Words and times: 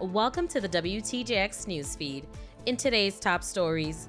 Welcome 0.00 0.48
to 0.48 0.62
the 0.62 0.68
WTJX 0.70 1.66
newsfeed. 1.66 2.24
In 2.64 2.78
today's 2.78 3.20
top 3.20 3.44
stories, 3.44 4.08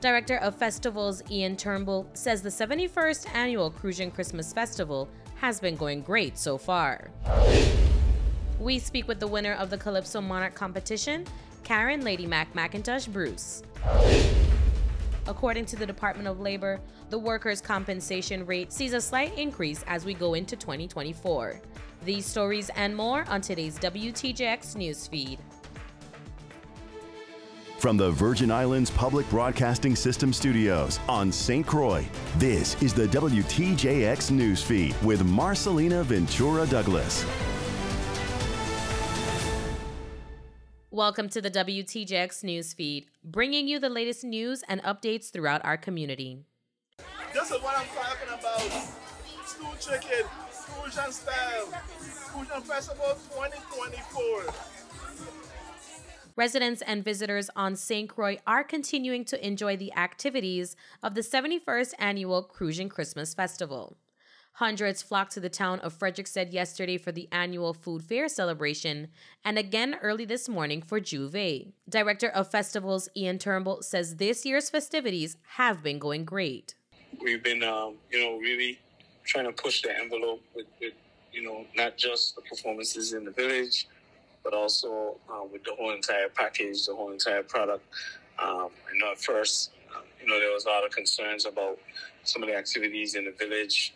Director 0.00 0.36
of 0.36 0.54
Festivals 0.54 1.20
Ian 1.32 1.56
Turnbull 1.56 2.06
says 2.14 2.42
the 2.42 2.48
71st 2.48 3.34
annual 3.34 3.68
Crucian 3.68 4.12
Christmas 4.12 4.52
Festival 4.52 5.08
has 5.34 5.58
been 5.58 5.74
going 5.74 6.02
great 6.02 6.38
so 6.38 6.56
far. 6.56 7.10
We 8.60 8.78
speak 8.78 9.08
with 9.08 9.18
the 9.18 9.26
winner 9.26 9.54
of 9.54 9.68
the 9.68 9.76
Calypso 9.76 10.20
Monarch 10.20 10.54
competition, 10.54 11.26
Karen 11.64 12.02
Lady 12.02 12.24
Mac 12.24 12.54
McIntosh 12.54 13.12
Bruce. 13.12 13.64
According 15.26 15.66
to 15.66 15.76
the 15.76 15.86
Department 15.86 16.28
of 16.28 16.38
Labor, 16.38 16.80
the 17.10 17.18
workers' 17.18 17.60
compensation 17.60 18.46
rate 18.46 18.72
sees 18.72 18.92
a 18.92 19.00
slight 19.00 19.36
increase 19.36 19.82
as 19.88 20.04
we 20.04 20.14
go 20.14 20.34
into 20.34 20.54
2024. 20.54 21.60
These 22.04 22.26
stories 22.26 22.68
and 22.74 22.96
more 22.96 23.24
on 23.28 23.40
today's 23.40 23.78
WTJX 23.78 24.74
newsfeed. 24.74 25.38
From 27.78 27.96
the 27.96 28.10
Virgin 28.10 28.50
Islands 28.50 28.90
Public 28.90 29.28
Broadcasting 29.30 29.94
System 29.94 30.32
studios 30.32 30.98
on 31.08 31.30
St. 31.30 31.64
Croix, 31.64 32.04
this 32.38 32.80
is 32.82 32.92
the 32.92 33.06
WTJX 33.06 34.32
newsfeed 34.32 35.00
with 35.04 35.24
Marcelina 35.24 36.02
Ventura 36.02 36.66
Douglas. 36.66 37.24
Welcome 40.90 41.28
to 41.28 41.40
the 41.40 41.50
WTJX 41.52 42.42
newsfeed, 42.42 43.06
bringing 43.22 43.68
you 43.68 43.78
the 43.78 43.88
latest 43.88 44.24
news 44.24 44.64
and 44.68 44.82
updates 44.82 45.30
throughout 45.30 45.64
our 45.64 45.76
community. 45.76 46.40
This 47.32 47.52
is 47.52 47.62
what 47.62 47.78
I'm 47.78 47.86
talking 47.94 48.28
about. 48.28 48.88
Stew 49.46 49.66
chicken, 49.80 50.26
Crucian 50.72 51.12
style, 51.12 51.68
Crucian 52.26 52.62
Festival 52.62 53.16
2024. 53.30 54.44
Residents 56.34 56.82
and 56.82 57.04
visitors 57.04 57.50
on 57.54 57.76
St. 57.76 58.08
Croix 58.08 58.38
are 58.46 58.64
continuing 58.64 59.24
to 59.26 59.46
enjoy 59.46 59.76
the 59.76 59.92
activities 59.94 60.76
of 61.02 61.14
the 61.14 61.20
71st 61.20 61.92
annual 61.98 62.42
Crucian 62.42 62.88
Christmas 62.88 63.34
Festival. 63.34 63.98
Hundreds 64.56 65.02
flocked 65.02 65.32
to 65.32 65.40
the 65.40 65.48
town 65.48 65.80
of 65.80 65.98
Frederiksted 65.98 66.52
yesterday 66.52 66.98
for 66.98 67.10
the 67.10 67.28
annual 67.32 67.72
food 67.72 68.02
fair 68.02 68.28
celebration 68.28 69.08
and 69.44 69.58
again 69.58 69.96
early 70.02 70.24
this 70.26 70.48
morning 70.48 70.82
for 70.82 71.00
J'ouvert. 71.00 71.72
Director 71.88 72.28
of 72.28 72.50
Festivals 72.50 73.08
Ian 73.16 73.38
Turnbull 73.38 73.82
says 73.82 74.16
this 74.16 74.44
year's 74.44 74.68
festivities 74.68 75.36
have 75.56 75.82
been 75.82 75.98
going 75.98 76.24
great. 76.24 76.74
We've 77.22 77.42
been, 77.42 77.62
um, 77.62 77.96
you 78.10 78.22
know, 78.22 78.38
really 78.38 78.78
trying 79.24 79.44
to 79.46 79.52
push 79.52 79.82
the 79.82 79.96
envelope 79.96 80.42
with, 80.54 80.66
with, 80.80 80.94
you 81.32 81.42
know, 81.42 81.64
not 81.76 81.96
just 81.96 82.36
the 82.36 82.42
performances 82.42 83.12
in 83.12 83.24
the 83.24 83.30
village, 83.30 83.88
but 84.44 84.54
also 84.54 85.16
uh, 85.30 85.44
with 85.50 85.64
the 85.64 85.74
whole 85.74 85.92
entire 85.92 86.28
package, 86.28 86.86
the 86.86 86.94
whole 86.94 87.12
entire 87.12 87.42
product. 87.42 87.84
Um, 88.42 88.68
I 88.88 88.98
know 88.98 89.12
at 89.12 89.18
first, 89.18 89.70
um, 89.94 90.02
you 90.20 90.26
know, 90.26 90.38
there 90.40 90.52
was 90.52 90.64
a 90.64 90.68
lot 90.68 90.84
of 90.84 90.90
concerns 90.90 91.46
about 91.46 91.78
some 92.24 92.42
of 92.42 92.48
the 92.48 92.56
activities 92.56 93.14
in 93.14 93.24
the 93.24 93.32
village 93.32 93.94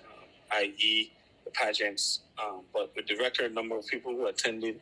i.e., 0.53 1.13
the 1.45 1.51
pageants. 1.51 2.21
Um, 2.43 2.61
but 2.73 2.91
with 2.95 3.07
the 3.07 3.17
record 3.17 3.55
number 3.55 3.77
of 3.77 3.87
people 3.87 4.13
who 4.13 4.27
attended, 4.27 4.81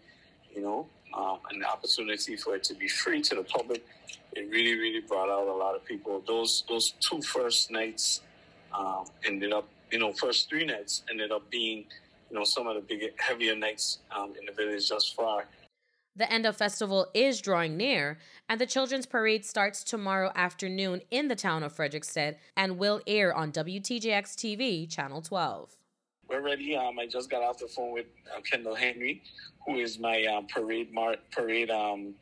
you 0.55 0.63
know, 0.63 0.87
um, 1.17 1.39
and 1.51 1.63
the 1.63 1.69
opportunity 1.69 2.37
for 2.37 2.57
it 2.57 2.65
to 2.65 2.75
be 2.75 2.89
free 2.89 3.23
to 3.23 3.37
the 3.37 3.45
public, 3.45 3.85
it 4.33 4.51
really, 4.51 4.79
really 4.79 5.01
brought 5.01 5.31
out 5.31 5.47
a 5.47 5.53
lot 5.53 5.75
of 5.75 5.85
people. 5.85 6.23
Those 6.27 6.65
those 6.69 6.95
two 7.01 7.23
first 7.23 7.71
nights 7.71 8.23
um, 8.77 9.05
ended 9.25 9.53
up, 9.53 9.69
you 9.91 9.99
know, 9.99 10.13
first 10.13 10.49
three 10.49 10.65
nights 10.65 11.03
ended 11.11 11.33
up 11.33 11.49
being, 11.51 11.85
you 12.31 12.39
know, 12.39 12.45
some 12.45 12.67
of 12.67 12.75
the 12.75 12.81
bigger, 12.81 13.09
heavier 13.19 13.55
nights 13.55 13.99
um, 14.15 14.35
in 14.39 14.47
the 14.47 14.53
village 14.53 14.89
thus 14.89 15.09
far. 15.09 15.47
The 16.17 16.33
end 16.33 16.47
of 16.47 16.57
festival 16.57 17.09
is 17.13 17.41
drawing 17.41 17.77
near, 17.77 18.19
and 18.49 18.61
the 18.61 18.67
children's 18.67 19.05
parade 19.05 19.45
starts 19.45 19.83
tomorrow 19.83 20.31
afternoon 20.37 21.03
in 21.11 21.27
the 21.27 21.35
town 21.35 21.65
of 21.65 21.75
Frederiksted 21.75 22.37
and 22.57 22.79
will 22.79 23.01
air 23.07 23.35
on 23.35 23.51
WTJX 23.51 24.37
TV, 24.37 24.89
Channel 24.89 25.23
12. 25.23 25.77
We're 26.29 26.41
ready. 26.41 26.77
Um, 26.77 27.01
I 27.01 27.07
just 27.07 27.29
got 27.29 27.43
off 27.43 27.59
the 27.59 27.67
phone 27.67 27.93
with 27.93 28.07
uh, 28.35 28.41
Kendall 28.43 28.77
Henry, 28.77 29.23
who 29.67 29.79
is 29.79 29.99
my 29.99 30.25
um, 30.27 30.47
parade 30.47 30.93
mar- 30.93 31.17
parade 31.33 31.71
um, 31.71 32.15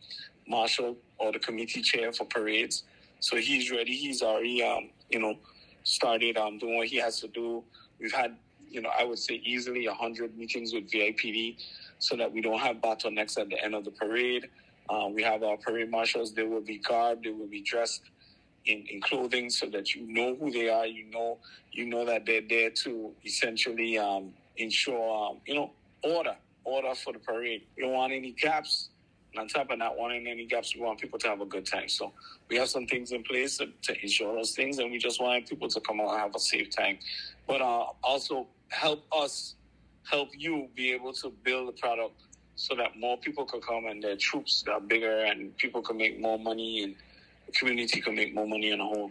marshal 0.49 0.97
or 1.19 1.31
the 1.31 1.39
committee 1.39 1.83
chair 1.83 2.12
for 2.12 2.25
parades. 2.25 2.84
So 3.21 3.37
he's 3.37 3.71
ready. 3.71 3.95
He's 3.95 4.22
already, 4.22 4.62
um, 4.62 4.89
you 5.11 5.21
know, 5.21 5.37
started 5.84 6.37
um, 6.37 6.59
doing 6.59 6.76
what 6.76 6.88
he 6.88 6.97
has 6.97 7.20
to 7.20 7.28
do. 7.28 7.62
We've 8.00 8.12
had, 8.12 8.37
you 8.69 8.81
know, 8.81 8.91
I 8.98 9.04
would 9.04 9.19
say 9.19 9.34
easily 9.44 9.87
100 9.87 10.37
meetings 10.37 10.72
with 10.72 10.91
VIPD 10.91 11.56
so 11.98 12.16
that 12.16 12.32
we 12.32 12.41
don't 12.41 12.59
have 12.59 12.76
bottlenecks 12.76 13.38
at 13.38 13.48
the 13.48 13.62
end 13.62 13.75
of 13.75 13.84
the 13.84 13.91
parade. 13.91 14.48
Uh, 14.88 15.09
we 15.09 15.22
have 15.22 15.42
our 15.42 15.56
parade 15.56 15.91
marshals. 15.91 16.32
They 16.32 16.42
will 16.42 16.60
be 16.60 16.78
garbed. 16.78 17.25
They 17.25 17.31
will 17.31 17.47
be 17.47 17.62
dressed 17.62 18.03
in, 18.66 18.84
in 18.91 19.00
clothing 19.00 19.50
so 19.50 19.66
that 19.66 19.94
you 19.94 20.06
know 20.06 20.34
who 20.34 20.50
they 20.50 20.69
are. 20.69 20.87
You 20.87 21.04
know, 21.10 21.38
you 21.71 21.87
know 21.87 22.04
that 22.04 22.26
they're 22.26 22.42
there 22.47 22.71
to 22.71 23.12
essentially 23.25 23.98
um, 23.98 24.32
ensure, 24.56 25.31
um, 25.31 25.38
you 25.47 25.54
know, 25.54 25.71
order, 26.03 26.37
order 26.65 26.94
for 26.94 27.12
the 27.12 27.19
parade. 27.19 27.62
You 27.76 27.84
don't 27.84 27.92
want 27.92 28.12
any 28.12 28.32
gaps. 28.32 28.88
And 29.32 29.41
on 29.41 29.48
top 29.48 29.70
of 29.70 29.78
not 29.78 29.97
wanting 29.97 30.26
any 30.26 30.44
gaps, 30.47 30.75
we 30.75 30.82
want 30.82 31.00
people 31.00 31.19
to 31.19 31.28
have 31.28 31.41
a 31.41 31.47
good 31.47 31.65
time. 31.65 31.88
So 31.88 32.12
we 32.48 32.56
have 32.56 32.69
some 32.69 32.87
things 32.87 33.12
in 33.12 33.22
place 33.22 33.59
to, 33.59 33.69
to 33.82 34.03
ensure 34.03 34.34
those 34.34 34.54
things, 34.54 34.78
and 34.78 34.91
we 34.91 34.98
just 34.98 35.20
want 35.20 35.48
people 35.48 35.69
to 35.69 35.81
come 35.81 36.00
out 36.00 36.10
and 36.10 36.20
have 36.20 36.34
a 36.34 36.38
safe 36.38 36.70
time. 36.70 36.98
But 37.47 37.62
uh, 37.62 37.87
also 38.03 38.47
help 38.69 39.04
us 39.12 39.54
help 40.10 40.31
you 40.37 40.69
be 40.75 40.92
able 40.92 41.12
to 41.12 41.31
build 41.44 41.69
the 41.69 41.72
product 41.72 42.15
so 42.56 42.75
that 42.75 42.98
more 42.98 43.16
people 43.16 43.44
could 43.44 43.62
come 43.62 43.87
and 43.87 44.03
their 44.03 44.16
troops 44.16 44.62
got 44.62 44.88
bigger 44.88 45.25
and 45.25 45.56
people 45.56 45.81
can 45.81 45.97
make 45.97 46.21
more 46.21 46.38
money 46.38 46.82
and 46.82 46.94
the 47.47 47.53
community 47.53 48.00
can 48.00 48.15
make 48.15 48.34
more 48.34 48.47
money 48.47 48.72
on 48.72 48.81
a 48.81 48.84
whole. 48.84 49.10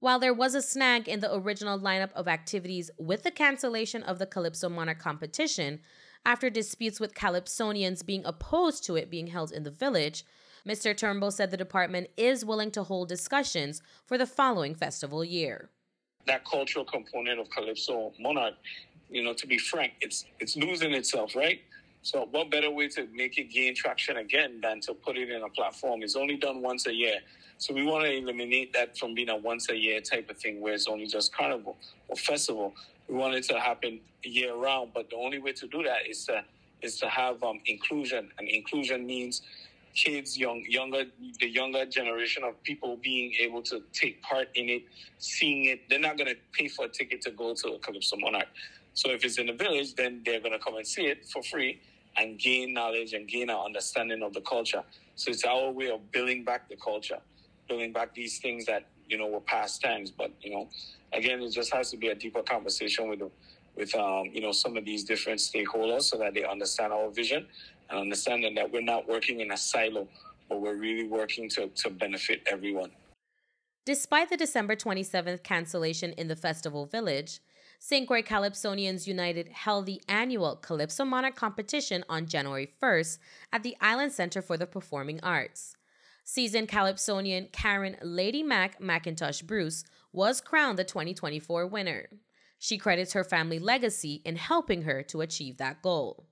While 0.00 0.18
there 0.18 0.34
was 0.34 0.54
a 0.54 0.62
snag 0.62 1.08
in 1.08 1.20
the 1.20 1.34
original 1.34 1.78
lineup 1.78 2.12
of 2.12 2.28
activities 2.28 2.90
with 2.98 3.22
the 3.22 3.30
cancellation 3.30 4.02
of 4.02 4.18
the 4.18 4.26
Calypso 4.26 4.68
Monarch 4.68 4.98
competition, 4.98 5.80
after 6.26 6.50
disputes 6.50 7.00
with 7.00 7.14
Calypsonians 7.14 8.04
being 8.04 8.24
opposed 8.26 8.84
to 8.84 8.96
it 8.96 9.10
being 9.10 9.28
held 9.28 9.52
in 9.52 9.62
the 9.62 9.70
village, 9.70 10.24
Mr. 10.68 10.94
Turnbull 10.94 11.30
said 11.30 11.50
the 11.50 11.56
department 11.56 12.08
is 12.16 12.44
willing 12.44 12.70
to 12.72 12.82
hold 12.82 13.08
discussions 13.08 13.80
for 14.04 14.18
the 14.18 14.26
following 14.26 14.74
festival 14.74 15.24
year. 15.24 15.70
That 16.26 16.44
cultural 16.44 16.84
component 16.84 17.40
of 17.40 17.48
Calypso 17.48 18.12
Monarch 18.18 18.54
you 19.10 19.22
know, 19.22 19.32
to 19.34 19.46
be 19.46 19.58
frank, 19.58 19.92
it's 20.00 20.24
it's 20.40 20.56
losing 20.56 20.92
itself, 20.92 21.34
right? 21.36 21.60
So 22.02 22.28
what 22.30 22.50
better 22.50 22.70
way 22.70 22.88
to 22.88 23.08
make 23.12 23.36
it 23.38 23.50
gain 23.50 23.74
traction 23.74 24.18
again 24.18 24.60
than 24.62 24.80
to 24.82 24.94
put 24.94 25.16
it 25.16 25.30
in 25.30 25.42
a 25.42 25.48
platform? 25.48 26.02
It's 26.02 26.16
only 26.16 26.36
done 26.36 26.62
once 26.62 26.86
a 26.86 26.94
year. 26.94 27.18
So 27.58 27.74
we 27.74 27.84
want 27.84 28.04
to 28.04 28.12
eliminate 28.12 28.72
that 28.74 28.96
from 28.96 29.14
being 29.14 29.30
a 29.30 29.36
once 29.36 29.70
a 29.70 29.76
year 29.76 30.00
type 30.00 30.30
of 30.30 30.36
thing 30.38 30.60
where 30.60 30.74
it's 30.74 30.86
only 30.86 31.06
just 31.06 31.34
carnival 31.34 31.76
or 32.08 32.16
festival. 32.16 32.74
We 33.08 33.14
want 33.14 33.34
it 33.34 33.44
to 33.44 33.60
happen 33.60 34.00
year 34.22 34.54
round, 34.54 34.92
but 34.94 35.10
the 35.10 35.16
only 35.16 35.38
way 35.38 35.52
to 35.52 35.66
do 35.68 35.82
that 35.84 36.08
is 36.08 36.24
to 36.26 36.42
is 36.82 36.98
to 37.00 37.08
have 37.08 37.42
um, 37.42 37.58
inclusion, 37.66 38.30
and 38.38 38.48
inclusion 38.48 39.06
means 39.06 39.42
kids, 39.94 40.36
young, 40.36 40.62
younger, 40.68 41.04
the 41.40 41.48
younger 41.48 41.86
generation 41.86 42.44
of 42.44 42.62
people 42.62 42.98
being 43.02 43.32
able 43.40 43.62
to 43.62 43.82
take 43.94 44.20
part 44.22 44.48
in 44.54 44.68
it, 44.68 44.82
seeing 45.18 45.64
it. 45.64 45.88
They're 45.88 45.98
not 45.98 46.18
going 46.18 46.28
to 46.28 46.36
pay 46.52 46.68
for 46.68 46.84
a 46.84 46.88
ticket 46.88 47.22
to 47.22 47.30
go 47.30 47.54
to 47.54 47.68
a 47.68 47.78
Calypso 47.78 48.16
Monarch. 48.18 48.48
So 48.92 49.10
if 49.10 49.24
it's 49.24 49.38
in 49.38 49.46
the 49.46 49.54
village, 49.54 49.94
then 49.94 50.22
they're 50.24 50.40
going 50.40 50.52
to 50.52 50.58
come 50.58 50.76
and 50.76 50.86
see 50.86 51.06
it 51.06 51.26
for 51.26 51.42
free 51.42 51.80
and 52.18 52.38
gain 52.38 52.74
knowledge 52.74 53.14
and 53.14 53.26
gain 53.26 53.48
an 53.48 53.56
understanding 53.56 54.22
of 54.22 54.34
the 54.34 54.42
culture. 54.42 54.82
So 55.14 55.30
it's 55.30 55.44
our 55.44 55.70
way 55.70 55.90
of 55.90 56.12
building 56.12 56.44
back 56.44 56.68
the 56.68 56.76
culture, 56.76 57.18
building 57.68 57.92
back 57.92 58.14
these 58.14 58.38
things 58.38 58.66
that 58.66 58.86
you 59.08 59.18
know 59.18 59.26
were 59.28 59.40
past 59.40 59.82
times. 59.82 60.10
But 60.10 60.32
you 60.40 60.50
know, 60.50 60.68
again, 61.12 61.42
it 61.42 61.50
just 61.50 61.72
has 61.74 61.90
to 61.90 61.96
be 61.96 62.08
a 62.08 62.14
deeper 62.14 62.42
conversation 62.42 63.08
with 63.08 63.22
with 63.76 63.94
um, 63.94 64.30
you 64.32 64.40
know 64.40 64.52
some 64.52 64.76
of 64.76 64.84
these 64.84 65.04
different 65.04 65.40
stakeholders 65.40 66.02
so 66.02 66.18
that 66.18 66.34
they 66.34 66.44
understand 66.44 66.92
our 66.92 67.10
vision 67.10 67.46
and 67.90 67.98
understanding 67.98 68.54
that 68.54 68.70
we're 68.70 68.82
not 68.82 69.08
working 69.08 69.40
in 69.40 69.52
a 69.52 69.56
silo, 69.56 70.08
but 70.48 70.60
we're 70.60 70.76
really 70.76 71.06
working 71.06 71.48
to 71.50 71.68
to 71.68 71.90
benefit 71.90 72.42
everyone. 72.50 72.90
Despite 73.84 74.30
the 74.30 74.36
December 74.36 74.74
27th 74.74 75.44
cancellation 75.44 76.12
in 76.14 76.26
the 76.26 76.34
festival 76.34 76.86
village, 76.86 77.38
St. 77.78 78.06
Croix 78.06 78.22
Calypsonians 78.22 79.06
United 79.06 79.48
held 79.48 79.86
the 79.86 80.02
annual 80.08 80.56
Calypso 80.56 81.04
Monarch 81.04 81.36
competition 81.36 82.02
on 82.08 82.26
January 82.26 82.72
1st 82.82 83.18
at 83.52 83.62
the 83.62 83.76
Island 83.80 84.12
Center 84.12 84.42
for 84.42 84.56
the 84.56 84.66
Performing 84.66 85.20
Arts. 85.22 85.76
Seasoned 86.28 86.66
Calypsonian 86.66 87.46
Karen 87.52 87.96
Lady 88.02 88.42
Mac 88.42 88.80
McIntosh 88.80 89.46
Bruce 89.46 89.84
was 90.12 90.40
crowned 90.40 90.76
the 90.76 90.82
2024 90.82 91.68
winner. 91.68 92.08
She 92.58 92.78
credits 92.78 93.12
her 93.12 93.22
family 93.22 93.60
legacy 93.60 94.22
in 94.24 94.34
helping 94.34 94.82
her 94.82 95.04
to 95.04 95.20
achieve 95.20 95.58
that 95.58 95.82
goal. 95.82 96.26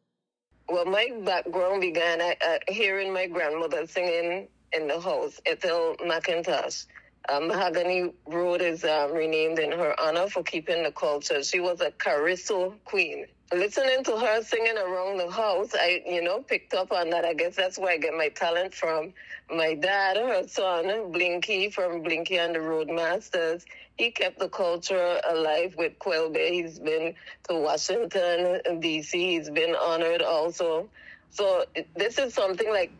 Well, 0.69 0.85
my 0.85 1.11
background 1.25 1.81
began 1.81 2.21
at 2.21 2.69
hearing 2.69 3.13
my 3.13 3.29
grandmother 3.29 3.87
singing 3.87 4.49
in 4.73 4.89
the 4.89 4.99
house, 4.99 5.41
Ethel 5.47 5.95
McIntosh. 6.05 6.87
Um, 7.29 7.47
Mahogany 7.47 8.13
Road 8.27 8.63
is 8.63 8.83
um, 8.83 9.13
renamed 9.13 9.61
in 9.61 9.71
her 9.71 9.95
honor 10.01 10.29
for 10.29 10.43
keeping 10.43 10.83
the 10.83 10.91
culture. 10.91 11.45
She 11.45 11.61
was 11.61 11.81
a 11.81 11.93
Cariso 11.93 12.75
queen. 12.85 13.27
Listening 13.53 14.03
to 14.05 14.17
her 14.17 14.43
singing 14.43 14.79
around 14.79 15.19
the 15.19 15.31
house, 15.31 15.75
I, 15.75 16.03
you 16.07 16.23
know, 16.23 16.41
picked 16.41 16.75
up 16.75 16.91
on 16.93 17.11
that. 17.11 17.25
I 17.25 17.35
guess 17.35 17.55
that's 17.55 17.79
where 17.79 17.93
I 17.93 17.99
get 17.99 18.15
my 18.15 18.29
talent 18.29 18.75
from. 18.75 19.13
My 19.55 19.75
dad, 19.75 20.17
her 20.17 20.49
son, 20.49 21.13
Blinky 21.13 21.71
from 21.71 22.03
Blinky 22.03 22.39
and 22.39 22.55
the 22.55 22.61
Roadmasters, 22.61 23.65
he 23.97 24.11
kept 24.11 24.39
the 24.39 24.49
culture 24.49 25.21
alive 25.29 25.75
with 25.77 25.99
quelbe. 25.99 26.37
He's 26.37 26.79
been 26.79 27.15
to 27.49 27.57
Washington, 27.57 28.81
D.C. 28.81 29.37
He's 29.37 29.51
been 29.51 29.77
honored 29.77 30.23
also. 30.23 30.89
So 31.31 31.65
this 31.95 32.19
is 32.19 32.33
something 32.35 32.69
like 32.71 32.93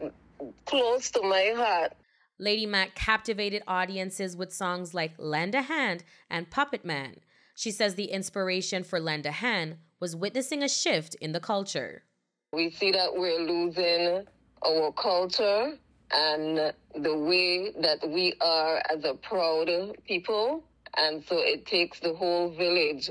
close 0.67 1.11
to 1.13 1.23
my 1.23 1.55
heart. 1.57 1.95
Lady 2.39 2.67
Mac 2.67 2.95
captivated 2.95 3.63
audiences 3.67 4.37
with 4.37 4.53
songs 4.53 4.93
like 4.93 5.15
Lend 5.19 5.55
a 5.55 5.63
Hand 5.63 6.05
and 6.29 6.51
Puppet 6.51 6.85
Man. 6.85 7.17
She 7.55 7.71
says 7.71 7.95
the 7.95 8.07
inspiration 8.07 8.85
for 8.85 8.99
Lend 8.99 9.27
a 9.27 9.31
Hand 9.31 9.77
was 10.01 10.17
witnessing 10.17 10.63
a 10.63 10.69
shift 10.69 11.15
in 11.17 11.33
the 11.33 11.41
culture. 11.41 12.05
We 12.53 12.71
see 12.71 12.91
that 12.93 13.15
we're 13.15 13.41
losing 13.41 14.27
our 14.67 14.93
culture 14.93 15.79
and 16.13 16.73
the 16.95 17.17
way 17.19 17.73
that 17.81 18.09
we 18.09 18.35
are 18.41 18.83
as 18.91 19.05
a 19.05 19.15
proud 19.15 19.69
people. 20.07 20.65
And 20.97 21.25
so 21.25 21.39
it 21.39 21.67
takes 21.67 22.01
the 22.01 22.15
whole 22.15 22.51
village. 22.51 23.11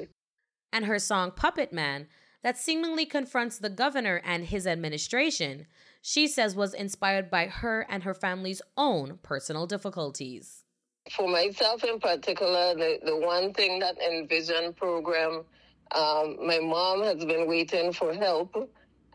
And 0.71 0.85
her 0.85 0.99
song 0.99 1.31
Puppet 1.31 1.73
Man, 1.73 2.07
that 2.43 2.57
seemingly 2.57 3.05
confronts 3.05 3.57
the 3.57 3.69
governor 3.69 4.21
and 4.23 4.45
his 4.45 4.67
administration, 4.67 5.67
she 6.01 6.27
says 6.27 6.55
was 6.55 6.73
inspired 6.73 7.29
by 7.29 7.47
her 7.47 7.85
and 7.89 8.03
her 8.03 8.13
family's 8.13 8.61
own 8.77 9.19
personal 9.23 9.67
difficulties. 9.67 10.62
For 11.11 11.27
myself 11.27 11.83
in 11.83 11.99
particular, 11.99 12.75
the, 12.75 12.99
the 13.03 13.17
one 13.17 13.53
thing 13.53 13.79
that 13.79 13.97
Envision 14.01 14.73
program, 14.73 15.43
um, 15.91 16.37
my 16.47 16.59
mom 16.59 17.03
has 17.03 17.23
been 17.25 17.47
waiting 17.47 17.91
for 17.91 18.13
help 18.13 18.55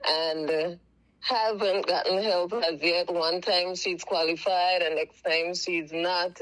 and 0.06 0.50
uh, 0.50 0.70
haven't 1.20 1.86
gotten 1.86 2.22
help 2.22 2.52
as 2.52 2.82
yet. 2.82 3.12
One 3.12 3.40
time 3.40 3.74
she's 3.74 4.04
qualified 4.04 4.82
and 4.82 4.96
next 4.96 5.22
time 5.22 5.54
she's 5.54 5.90
not. 5.92 6.38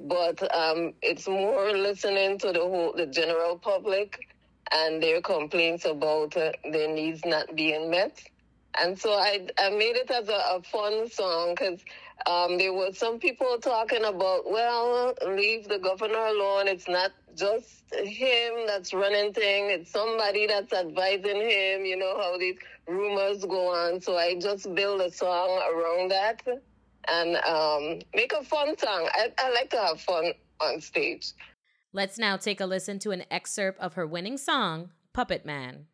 But 0.00 0.42
um, 0.54 0.94
it's 1.02 1.28
more 1.28 1.72
listening 1.72 2.38
to 2.38 2.52
the 2.52 2.60
whole, 2.60 2.94
the 2.96 3.06
general 3.06 3.58
public 3.58 4.18
and 4.72 5.02
their 5.02 5.20
complaints 5.20 5.84
about 5.84 6.36
uh, 6.36 6.52
their 6.72 6.88
needs 6.88 7.24
not 7.26 7.54
being 7.54 7.90
met. 7.90 8.18
And 8.80 8.98
so 8.98 9.12
I, 9.12 9.46
I 9.58 9.70
made 9.70 9.96
it 9.96 10.10
as 10.10 10.28
a, 10.28 10.32
a 10.32 10.62
fun 10.62 11.08
song 11.10 11.54
because 11.54 11.80
um, 12.26 12.58
there 12.58 12.72
were 12.72 12.92
some 12.92 13.18
people 13.18 13.58
talking 13.60 14.04
about, 14.04 14.50
well, 14.50 15.14
leave 15.26 15.68
the 15.68 15.78
governor 15.78 16.26
alone. 16.26 16.68
It's 16.68 16.88
not 16.88 17.12
just 17.36 17.94
him 17.94 18.66
that's 18.66 18.92
running 18.92 19.32
thing. 19.32 19.70
It's 19.70 19.90
somebody 19.90 20.46
that's 20.46 20.72
advising 20.72 21.40
him. 21.40 21.84
You 21.84 21.96
know 21.96 22.16
how 22.16 22.38
these 22.38 22.56
rumors 22.86 23.44
go 23.44 23.68
on. 23.68 24.00
So 24.00 24.16
I 24.16 24.38
just 24.38 24.74
build 24.74 25.00
a 25.00 25.10
song 25.10 25.60
around 25.72 26.10
that 26.10 26.42
and 27.08 27.36
um, 27.36 28.00
make 28.14 28.32
a 28.32 28.44
fun 28.44 28.76
song. 28.78 29.08
I, 29.14 29.32
I 29.38 29.50
like 29.50 29.70
to 29.70 29.78
have 29.78 30.00
fun 30.00 30.32
on 30.60 30.80
stage. 30.80 31.32
Let's 31.92 32.18
now 32.18 32.36
take 32.36 32.60
a 32.60 32.66
listen 32.66 32.98
to 33.00 33.10
an 33.10 33.24
excerpt 33.30 33.80
of 33.80 33.94
her 33.94 34.06
winning 34.06 34.38
song, 34.38 34.90
Puppet 35.12 35.44
Man. 35.44 35.86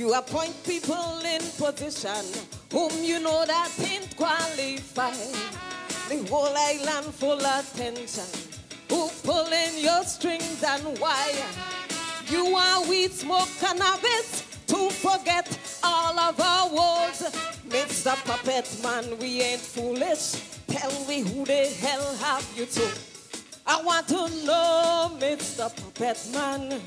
You 0.00 0.14
appoint 0.14 0.56
people 0.64 1.20
in 1.26 1.42
position 1.58 2.24
whom 2.72 2.90
you 3.04 3.20
know 3.20 3.44
that 3.44 3.70
ain't 3.80 4.16
qualified. 4.16 5.12
The 6.08 6.26
whole 6.26 6.56
island 6.56 7.12
full 7.14 7.44
of 7.44 7.70
tension 7.76 8.24
who 8.88 9.10
pulling 9.22 9.76
your 9.76 10.02
strings 10.04 10.64
and 10.66 10.98
why 10.98 11.34
you 12.30 12.46
are 12.56 12.88
weed 12.88 13.12
smoke 13.12 13.50
cannabis 13.60 14.46
to 14.68 14.88
forget 14.88 15.46
all 15.84 16.18
of 16.18 16.40
our 16.40 16.70
woes. 16.70 17.20
Mr. 17.68 18.16
Puppet 18.24 18.82
Man, 18.82 19.18
we 19.18 19.42
ain't 19.42 19.60
foolish. 19.60 20.40
Tell 20.66 21.04
me 21.04 21.20
who 21.20 21.44
the 21.44 21.66
hell 21.78 22.16
have 22.24 22.50
you 22.56 22.64
to? 22.64 22.88
I 23.66 23.82
want 23.82 24.08
to 24.08 24.46
know, 24.46 25.10
Mr. 25.20 25.68
Puppet 25.76 26.26
Man. 26.32 26.80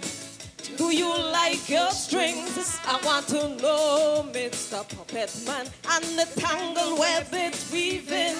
Do 0.78 0.96
you 0.96 1.08
like 1.08 1.70
your 1.70 1.92
strings? 1.92 2.80
I 2.86 3.00
want 3.06 3.28
to 3.28 3.50
know, 3.62 4.26
Mr. 4.32 4.88
Puppet 4.96 5.32
Man, 5.46 5.68
and 5.92 6.04
the 6.18 6.28
tangle 6.40 6.98
web 6.98 7.28
it's 7.32 7.72
weaving, 7.72 8.38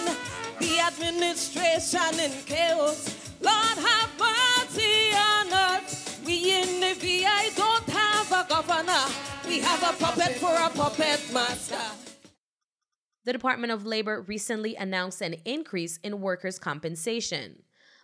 the 0.60 0.80
administration 0.80 2.20
in 2.20 2.32
chaos. 2.46 3.32
Lord 3.42 3.78
have 3.78 4.10
mercy 4.18 5.14
on 5.14 5.52
us. 5.52 6.20
We 6.26 6.62
in 6.62 6.80
the 6.80 6.94
VI 6.96 7.50
don't 7.56 7.90
have 7.90 8.32
a 8.32 8.48
governor. 8.50 9.06
We 9.48 9.60
have 9.60 9.84
a 9.84 9.98
puppet 9.98 10.36
for 10.38 10.56
a 10.56 10.70
puppet 10.70 11.22
master. 11.34 11.76
The 13.26 13.34
Department 13.34 13.72
of 13.72 13.86
Labor 13.86 14.22
recently 14.22 14.76
announced 14.76 15.22
an 15.22 15.36
increase 15.46 15.98
in 16.04 16.22
workers' 16.22 16.60
compensation. 16.60 17.63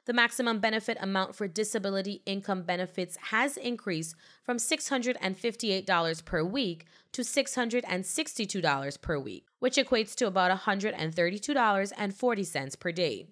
The 0.09 0.15
maximum 0.15 0.59
benefit 0.59 0.97
amount 1.01 1.35
for 1.35 1.47
disability 1.47 2.23
income 2.25 2.63
benefits 2.63 3.15
has 3.29 3.57
increased 3.57 4.15
from 4.43 4.57
$658 4.57 6.25
per 6.25 6.43
week 6.43 6.87
to 7.11 7.21
$662 7.21 9.01
per 9.01 9.19
week, 9.19 9.45
which 9.59 9.75
equates 9.75 10.15
to 10.15 10.25
about 10.25 10.61
$132.40 10.61 12.79
per 12.79 12.91
day. 12.91 13.27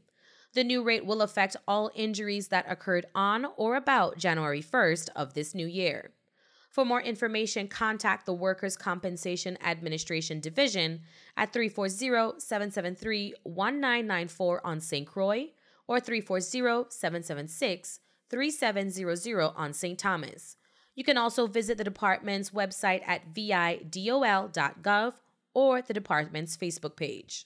The 0.54 0.64
new 0.64 0.84
rate 0.84 1.04
will 1.04 1.24
affect 1.24 1.56
all 1.68 1.90
injuries 1.96 2.50
that 2.50 2.70
occurred 2.70 3.08
on 3.16 3.48
or 3.56 3.76
about 3.76 4.20
January 4.20 4.62
1st 4.62 5.10
of 5.16 5.34
this 5.34 5.56
new 5.56 5.66
year. 5.66 6.12
For 6.70 6.86
more 6.86 7.02
information, 7.02 7.70
contact 7.70 8.28
the 8.28 8.36
Workers' 8.36 8.78
Compensation 8.78 9.58
Administration 9.64 10.40
Division 10.40 11.00
at 11.36 11.54
340 11.54 12.40
773 12.40 13.34
1994 13.46 14.62
on 14.64 14.80
St. 14.80 15.08
Croix 15.08 15.48
or 15.88 16.00
340 16.00 16.88
776 16.90 18.00
3700 18.30 19.54
on 19.56 19.74
St. 19.74 19.98
Thomas. 19.98 20.58
You 20.96 21.04
can 21.04 21.18
also 21.18 21.48
visit 21.48 21.78
the 21.78 21.84
department's 21.84 22.50
website 22.50 23.02
at 23.08 23.34
vidol.gov 23.34 25.14
or 25.54 25.82
the 25.82 25.94
department's 25.94 26.58
Facebook 26.58 26.96
page. 26.96 27.46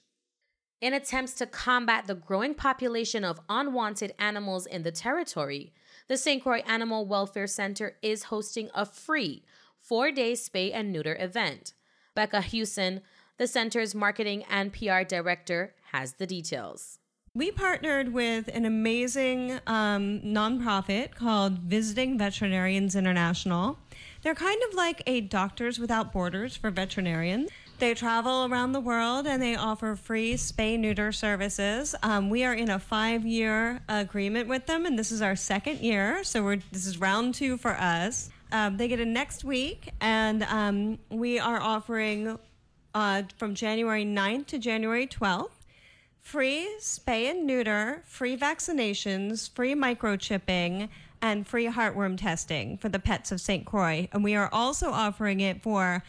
In 0.79 0.93
attempts 0.93 1.33
to 1.35 1.45
combat 1.45 2.07
the 2.07 2.15
growing 2.15 2.55
population 2.55 3.23
of 3.23 3.39
unwanted 3.49 4.13
animals 4.17 4.65
in 4.65 4.81
the 4.81 4.91
territory, 4.91 5.73
the 6.07 6.17
St. 6.17 6.41
Croix 6.41 6.63
Animal 6.65 7.05
Welfare 7.05 7.45
Center 7.45 7.97
is 8.01 8.23
hosting 8.23 8.69
a 8.73 8.85
free 8.85 9.43
four 9.79 10.11
day 10.11 10.33
spay 10.33 10.71
and 10.73 10.91
neuter 10.91 11.15
event. 11.19 11.73
Becca 12.15 12.41
Hewson, 12.41 13.01
the 13.37 13.47
center's 13.47 13.93
marketing 13.93 14.43
and 14.49 14.73
PR 14.73 15.03
director, 15.03 15.75
has 15.91 16.13
the 16.13 16.27
details. 16.27 16.99
We 17.33 17.49
partnered 17.49 18.11
with 18.11 18.49
an 18.53 18.65
amazing 18.65 19.53
um, 19.65 20.19
nonprofit 20.19 21.15
called 21.15 21.59
Visiting 21.59 22.17
Veterinarians 22.17 22.93
International. 22.93 23.79
They're 24.21 24.35
kind 24.35 24.61
of 24.67 24.73
like 24.73 25.01
a 25.07 25.21
Doctors 25.21 25.79
Without 25.79 26.11
Borders 26.11 26.57
for 26.57 26.71
veterinarians. 26.71 27.49
They 27.79 27.93
travel 27.93 28.47
around 28.51 28.73
the 28.73 28.81
world 28.81 29.27
and 29.27 29.41
they 29.41 29.55
offer 29.55 29.95
free 29.95 30.33
spay 30.33 30.77
neuter 30.77 31.13
services. 31.13 31.95
Um, 32.03 32.29
we 32.29 32.43
are 32.43 32.53
in 32.53 32.69
a 32.69 32.79
five 32.79 33.25
year 33.25 33.79
agreement 33.87 34.49
with 34.49 34.65
them, 34.65 34.85
and 34.85 34.99
this 34.99 35.09
is 35.09 35.21
our 35.21 35.37
second 35.37 35.79
year. 35.79 36.25
So 36.25 36.43
we're 36.43 36.59
this 36.73 36.85
is 36.85 36.97
round 36.97 37.35
two 37.35 37.55
for 37.55 37.71
us. 37.71 38.29
Um, 38.51 38.75
they 38.75 38.89
get 38.89 38.99
in 38.99 39.13
next 39.13 39.45
week, 39.45 39.93
and 40.01 40.43
um, 40.43 40.99
we 41.09 41.39
are 41.39 41.61
offering 41.61 42.37
uh, 42.93 43.23
from 43.37 43.55
January 43.55 44.03
9th 44.03 44.47
to 44.47 44.59
January 44.59 45.07
12th 45.07 45.60
free 46.21 46.69
spay 46.79 47.29
and 47.29 47.45
neuter, 47.45 48.03
free 48.05 48.37
vaccinations, 48.37 49.49
free 49.53 49.75
microchipping, 49.75 50.89
and 51.21 51.47
free 51.47 51.67
heartworm 51.67 52.17
testing 52.17 52.77
for 52.77 52.89
the 52.89 52.99
pets 52.99 53.31
of 53.31 53.41
St. 53.41 53.65
Croix. 53.65 54.07
And 54.11 54.23
we 54.23 54.35
are 54.35 54.49
also 54.51 54.91
offering 54.91 55.39
it 55.39 55.61
for 55.61 56.03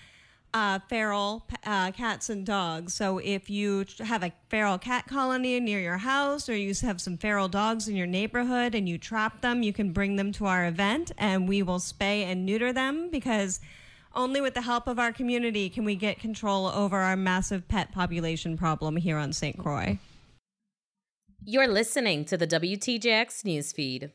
uh, 0.55 0.79
feral 0.89 1.47
uh, 1.65 1.91
cats 1.93 2.29
and 2.29 2.45
dogs. 2.45 2.95
So 2.95 3.19
if 3.19 3.49
you 3.49 3.87
have 4.01 4.23
a 4.23 4.33
feral 4.49 4.79
cat 4.79 5.07
colony 5.07 5.59
near 5.61 5.81
your 5.81 5.99
house 5.99 6.49
or 6.49 6.57
you 6.57 6.75
have 6.83 7.01
some 7.01 7.17
feral 7.17 7.49
dogs 7.49 7.89
in 7.89 7.97
your 7.97 8.07
neighborhood 8.07 8.75
and 8.75 8.89
you 8.89 8.99
trap 8.99 9.41
them, 9.41 9.63
you 9.63 9.73
can 9.73 9.93
bring 9.93 10.17
them 10.17 10.31
to 10.33 10.47
our 10.47 10.67
event 10.67 11.13
and 11.17 11.49
we 11.49 11.63
will 11.63 11.79
spay 11.79 12.25
and 12.25 12.45
neuter 12.45 12.73
them 12.73 13.11
because 13.11 13.61
only 14.15 14.41
with 14.41 14.55
the 14.55 14.63
help 14.63 14.87
of 14.87 14.99
our 14.99 15.13
community 15.13 15.69
can 15.69 15.85
we 15.85 15.97
get 15.97 16.19
control 16.19 16.67
over 16.67 16.99
our 16.99 17.17
massive 17.17 17.69
pet 17.69 17.93
population 17.93 18.57
problem 18.57 18.97
here 18.97 19.17
on 19.17 19.33
St. 19.33 19.59
Croix. 19.59 19.99
You're 21.45 21.69
listening 21.69 22.25
to 22.27 22.37
the 22.37 22.47
WTJX 22.47 23.43
newsfeed. 23.43 24.11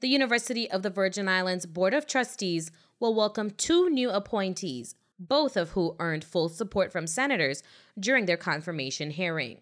The 0.00 0.08
University 0.08 0.70
of 0.70 0.82
the 0.82 0.90
Virgin 0.90 1.28
Islands 1.28 1.66
Board 1.66 1.94
of 1.94 2.06
Trustees 2.06 2.70
will 2.98 3.14
welcome 3.14 3.50
two 3.50 3.88
new 3.88 4.10
appointees, 4.10 4.94
both 5.18 5.56
of 5.56 5.70
who 5.70 5.96
earned 5.98 6.24
full 6.24 6.48
support 6.48 6.92
from 6.92 7.06
senators 7.06 7.62
during 7.98 8.26
their 8.26 8.36
confirmation 8.36 9.10
hearing. 9.10 9.60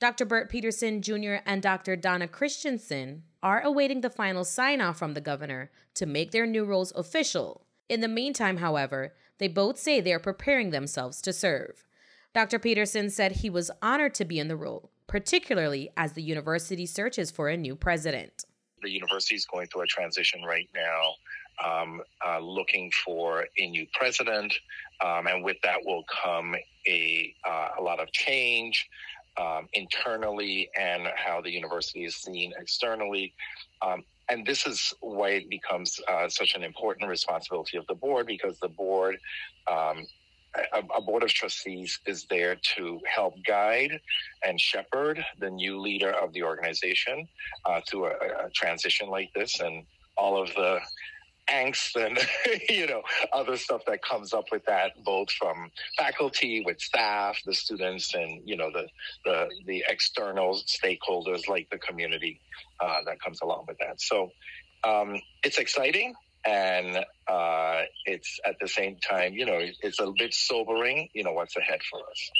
Dr. 0.00 0.24
Bert 0.24 0.50
Petersen 0.50 1.00
Jr. 1.00 1.36
and 1.46 1.62
Dr. 1.62 1.94
Donna 1.94 2.26
Christensen 2.26 3.22
are 3.40 3.60
awaiting 3.62 4.00
the 4.00 4.10
final 4.10 4.44
sign 4.44 4.80
off 4.80 4.98
from 4.98 5.14
the 5.14 5.20
governor 5.20 5.70
to 5.94 6.06
make 6.06 6.32
their 6.32 6.46
new 6.46 6.64
roles 6.64 6.92
official. 6.96 7.64
In 7.92 8.00
the 8.00 8.08
meantime, 8.08 8.56
however, 8.56 9.12
they 9.36 9.48
both 9.48 9.78
say 9.78 10.00
they 10.00 10.14
are 10.14 10.18
preparing 10.18 10.70
themselves 10.70 11.20
to 11.20 11.30
serve. 11.30 11.84
Dr. 12.32 12.58
Petersen 12.58 13.10
said 13.10 13.32
he 13.32 13.50
was 13.50 13.70
honored 13.82 14.14
to 14.14 14.24
be 14.24 14.38
in 14.38 14.48
the 14.48 14.56
role, 14.56 14.90
particularly 15.06 15.90
as 15.94 16.14
the 16.14 16.22
university 16.22 16.86
searches 16.86 17.30
for 17.30 17.50
a 17.50 17.56
new 17.58 17.76
president. 17.76 18.46
The 18.80 18.88
university 18.88 19.34
is 19.34 19.44
going 19.44 19.66
through 19.66 19.82
a 19.82 19.86
transition 19.86 20.42
right 20.42 20.70
now, 20.74 21.02
um, 21.62 22.00
uh, 22.26 22.38
looking 22.38 22.90
for 23.04 23.46
a 23.58 23.68
new 23.68 23.86
president, 23.92 24.54
um, 25.04 25.26
and 25.26 25.44
with 25.44 25.58
that 25.62 25.84
will 25.84 26.04
come 26.04 26.54
a, 26.86 27.34
uh, 27.46 27.68
a 27.78 27.82
lot 27.82 28.00
of 28.00 28.10
change 28.12 28.88
um, 29.38 29.68
internally 29.74 30.70
and 30.78 31.08
how 31.14 31.42
the 31.42 31.50
university 31.50 32.06
is 32.06 32.16
seen 32.16 32.54
externally. 32.58 33.34
Um, 33.82 34.02
and 34.32 34.46
this 34.46 34.66
is 34.66 34.94
why 35.00 35.30
it 35.30 35.50
becomes 35.50 36.00
uh, 36.08 36.26
such 36.28 36.54
an 36.54 36.64
important 36.64 37.08
responsibility 37.08 37.76
of 37.76 37.86
the 37.86 37.94
board 37.94 38.26
because 38.26 38.58
the 38.60 38.68
board, 38.68 39.18
um, 39.70 40.06
a, 40.72 40.82
a, 40.96 41.02
board 41.02 41.22
of 41.22 41.28
trustees, 41.28 42.00
is 42.06 42.24
there 42.30 42.56
to 42.76 42.98
help 43.06 43.34
guide 43.46 44.00
and 44.46 44.58
shepherd 44.58 45.22
the 45.38 45.50
new 45.50 45.78
leader 45.78 46.12
of 46.12 46.32
the 46.32 46.42
organization 46.42 47.28
uh, 47.66 47.80
through 47.86 48.06
a, 48.06 48.46
a 48.46 48.50
transition 48.54 49.08
like 49.08 49.30
this. 49.34 49.60
And 49.60 49.84
all 50.16 50.42
of 50.42 50.48
the 50.54 50.78
angst 51.50 51.96
and 51.96 52.18
you 52.68 52.86
know 52.86 53.02
other 53.32 53.56
stuff 53.56 53.82
that 53.86 54.02
comes 54.02 54.32
up 54.32 54.44
with 54.52 54.64
that 54.64 54.92
both 55.04 55.30
from 55.32 55.70
faculty 55.98 56.62
with 56.64 56.80
staff 56.80 57.38
the 57.46 57.54
students 57.54 58.14
and 58.14 58.40
you 58.44 58.56
know 58.56 58.70
the 58.72 58.86
the, 59.24 59.48
the 59.66 59.84
external 59.88 60.60
stakeholders 60.66 61.48
like 61.48 61.68
the 61.70 61.78
community 61.78 62.40
uh, 62.80 62.98
that 63.06 63.20
comes 63.20 63.40
along 63.42 63.64
with 63.68 63.78
that. 63.78 64.00
So 64.00 64.30
um, 64.84 65.20
it's 65.44 65.58
exciting 65.58 66.14
and 66.44 67.04
uh, 67.28 67.82
it's 68.04 68.40
at 68.44 68.56
the 68.60 68.66
same 68.66 68.96
time 68.96 69.32
you 69.34 69.46
know 69.46 69.60
it's 69.82 70.00
a 70.00 70.12
bit 70.18 70.34
sobering 70.34 71.08
you 71.14 71.22
know 71.22 71.32
what's 71.32 71.56
ahead 71.56 71.80
for 71.88 72.00
us 72.10 72.30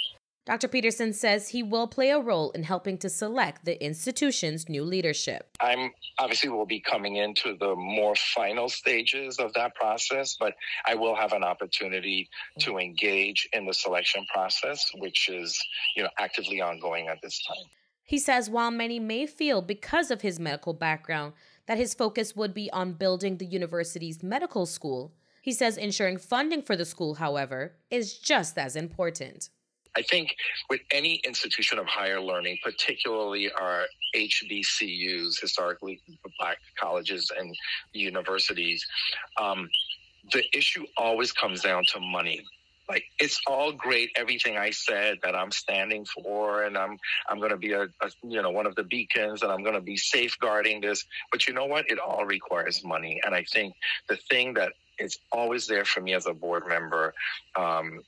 Dr. 0.45 0.67
Petersen 0.67 1.13
says 1.13 1.47
he 1.47 1.63
will 1.63 1.87
play 1.87 2.09
a 2.09 2.19
role 2.19 2.51
in 2.51 2.63
helping 2.63 2.97
to 2.97 3.09
select 3.09 3.63
the 3.63 3.81
institution's 3.81 4.67
new 4.67 4.83
leadership. 4.83 5.55
I'm 5.61 5.91
obviously 6.19 6.49
will 6.49 6.65
be 6.65 6.81
coming 6.81 7.15
into 7.15 7.55
the 7.57 7.73
more 7.77 8.13
final 8.15 8.67
stages 8.67 9.39
of 9.39 9.53
that 9.53 9.73
process, 9.75 10.35
but 10.37 10.53
I 10.85 10.95
will 10.95 11.15
have 11.15 11.31
an 11.31 11.45
opportunity 11.45 12.29
to 12.59 12.77
engage 12.77 13.47
in 13.53 13.65
the 13.65 13.73
selection 13.73 14.25
process, 14.33 14.91
which 14.95 15.29
is, 15.29 15.57
you 15.95 16.03
know, 16.03 16.09
actively 16.19 16.59
ongoing 16.59 17.07
at 17.07 17.21
this 17.23 17.41
time. 17.47 17.65
He 18.03 18.19
says 18.19 18.49
while 18.49 18.71
many 18.71 18.99
may 18.99 19.25
feel 19.25 19.61
because 19.61 20.11
of 20.11 20.21
his 20.21 20.41
medical 20.41 20.73
background 20.73 21.33
that 21.67 21.77
his 21.77 21.93
focus 21.93 22.35
would 22.35 22.53
be 22.53 22.69
on 22.71 22.93
building 22.93 23.37
the 23.37 23.45
university's 23.45 24.21
medical 24.21 24.65
school, 24.65 25.13
he 25.41 25.53
says 25.53 25.77
ensuring 25.77 26.17
funding 26.17 26.61
for 26.61 26.75
the 26.75 26.83
school, 26.83 27.15
however, 27.15 27.77
is 27.89 28.19
just 28.19 28.57
as 28.57 28.75
important. 28.75 29.49
I 29.95 30.01
think 30.01 30.35
with 30.69 30.81
any 30.91 31.15
institution 31.25 31.77
of 31.77 31.85
higher 31.85 32.19
learning, 32.19 32.57
particularly 32.63 33.51
our 33.51 33.85
HBCUs, 34.15 35.39
historically 35.39 36.01
black 36.39 36.57
colleges 36.79 37.31
and 37.37 37.55
universities, 37.93 38.85
um, 39.39 39.69
the 40.31 40.43
issue 40.55 40.85
always 40.97 41.31
comes 41.31 41.61
down 41.61 41.83
to 41.89 41.99
money. 41.99 42.43
Like 42.89 43.05
it's 43.17 43.39
all 43.47 43.71
great, 43.71 44.09
everything 44.15 44.57
I 44.57 44.71
said 44.71 45.19
that 45.23 45.35
I'm 45.35 45.51
standing 45.51 46.05
for, 46.05 46.63
and 46.63 46.77
I'm 46.77 46.97
I'm 47.29 47.37
going 47.37 47.51
to 47.51 47.57
be 47.57 47.71
a, 47.71 47.83
a 47.83 48.11
you 48.23 48.41
know 48.41 48.51
one 48.51 48.65
of 48.67 48.75
the 48.75 48.83
beacons, 48.83 49.41
and 49.41 49.51
I'm 49.51 49.63
going 49.63 49.75
to 49.75 49.81
be 49.81 49.95
safeguarding 49.95 50.81
this. 50.81 51.05
But 51.31 51.47
you 51.47 51.53
know 51.53 51.65
what? 51.65 51.89
It 51.89 51.97
all 51.97 52.25
requires 52.25 52.83
money, 52.83 53.21
and 53.25 53.33
I 53.33 53.45
think 53.45 53.73
the 54.09 54.17
thing 54.29 54.53
that 54.55 54.73
is 54.99 55.17
always 55.31 55.67
there 55.67 55.85
for 55.85 56.01
me 56.01 56.13
as 56.13 56.25
a 56.25 56.33
board 56.33 56.63
member. 56.67 57.13
Um, 57.55 58.01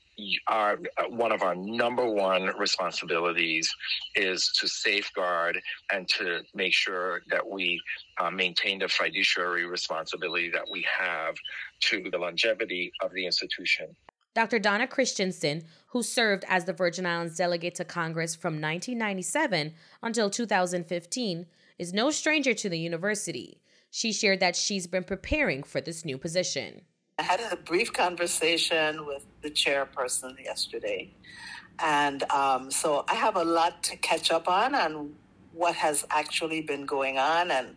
our, 0.48 0.78
one 1.08 1.32
of 1.32 1.42
our 1.42 1.54
number 1.54 2.08
one 2.08 2.50
responsibilities 2.58 3.72
is 4.14 4.50
to 4.58 4.68
safeguard 4.68 5.60
and 5.92 6.08
to 6.08 6.40
make 6.54 6.72
sure 6.72 7.22
that 7.30 7.46
we 7.46 7.80
uh, 8.18 8.30
maintain 8.30 8.78
the 8.78 8.88
fiduciary 8.88 9.66
responsibility 9.66 10.50
that 10.50 10.64
we 10.70 10.86
have 10.88 11.34
to 11.80 12.08
the 12.10 12.18
longevity 12.18 12.90
of 13.02 13.12
the 13.12 13.26
institution. 13.26 13.94
Dr. 14.34 14.58
Donna 14.58 14.86
Christensen, 14.86 15.64
who 15.88 16.02
served 16.02 16.44
as 16.46 16.66
the 16.66 16.74
Virgin 16.74 17.06
Islands 17.06 17.36
delegate 17.36 17.74
to 17.76 17.86
Congress 17.86 18.34
from 18.34 18.54
1997 18.54 19.72
until 20.02 20.28
2015, 20.28 21.46
is 21.78 21.94
no 21.94 22.10
stranger 22.10 22.52
to 22.52 22.68
the 22.68 22.78
university. 22.78 23.60
She 23.90 24.12
shared 24.12 24.40
that 24.40 24.56
she's 24.56 24.86
been 24.86 25.04
preparing 25.04 25.62
for 25.62 25.80
this 25.80 26.04
new 26.04 26.18
position. 26.18 26.82
I 27.18 27.22
had 27.22 27.40
a 27.50 27.56
brief 27.56 27.92
conversation 27.92 29.06
with 29.06 29.24
the 29.42 29.50
chairperson 29.50 30.42
yesterday. 30.44 31.14
And 31.78 32.22
um, 32.30 32.70
so 32.70 33.04
I 33.08 33.14
have 33.14 33.36
a 33.36 33.44
lot 33.44 33.82
to 33.84 33.96
catch 33.96 34.30
up 34.30 34.48
on 34.48 34.74
on 34.74 35.14
what 35.52 35.74
has 35.76 36.04
actually 36.10 36.60
been 36.60 36.84
going 36.84 37.18
on 37.18 37.50
and 37.50 37.76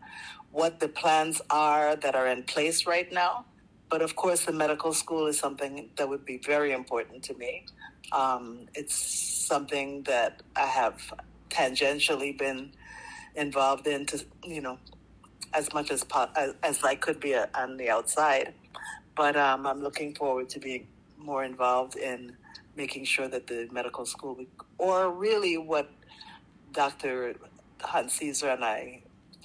what 0.51 0.79
the 0.79 0.89
plans 0.89 1.41
are 1.49 1.95
that 1.95 2.15
are 2.15 2.27
in 2.27 2.43
place 2.43 2.85
right 2.85 3.11
now. 3.11 3.45
But 3.89 4.01
of 4.01 4.15
course, 4.15 4.45
the 4.45 4.51
medical 4.51 4.93
school 4.93 5.27
is 5.27 5.39
something 5.39 5.89
that 5.95 6.07
would 6.07 6.25
be 6.25 6.37
very 6.37 6.73
important 6.73 7.23
to 7.23 7.33
me. 7.35 7.65
Um, 8.11 8.67
it's 8.73 8.95
something 8.95 10.03
that 10.03 10.43
I 10.55 10.65
have 10.65 11.13
tangentially 11.49 12.37
been 12.37 12.73
involved 13.35 13.87
in 13.87 14.05
to, 14.07 14.25
you 14.43 14.61
know, 14.61 14.77
as 15.53 15.73
much 15.73 15.91
as 15.91 16.05
as, 16.35 16.53
as 16.63 16.83
I 16.83 16.95
could 16.95 17.19
be 17.19 17.35
uh, 17.35 17.47
on 17.55 17.77
the 17.77 17.89
outside. 17.89 18.53
But 19.15 19.35
um, 19.35 19.65
I'm 19.65 19.81
looking 19.81 20.15
forward 20.15 20.49
to 20.49 20.59
being 20.59 20.87
more 21.17 21.43
involved 21.43 21.95
in 21.97 22.35
making 22.75 23.03
sure 23.03 23.27
that 23.27 23.47
the 23.47 23.67
medical 23.71 24.05
school, 24.05 24.37
or 24.77 25.11
really 25.11 25.57
what 25.57 25.89
Dr. 26.71 27.35
Hunt 27.81 28.11
Caesar 28.11 28.49
and 28.49 28.63
I 28.63 29.01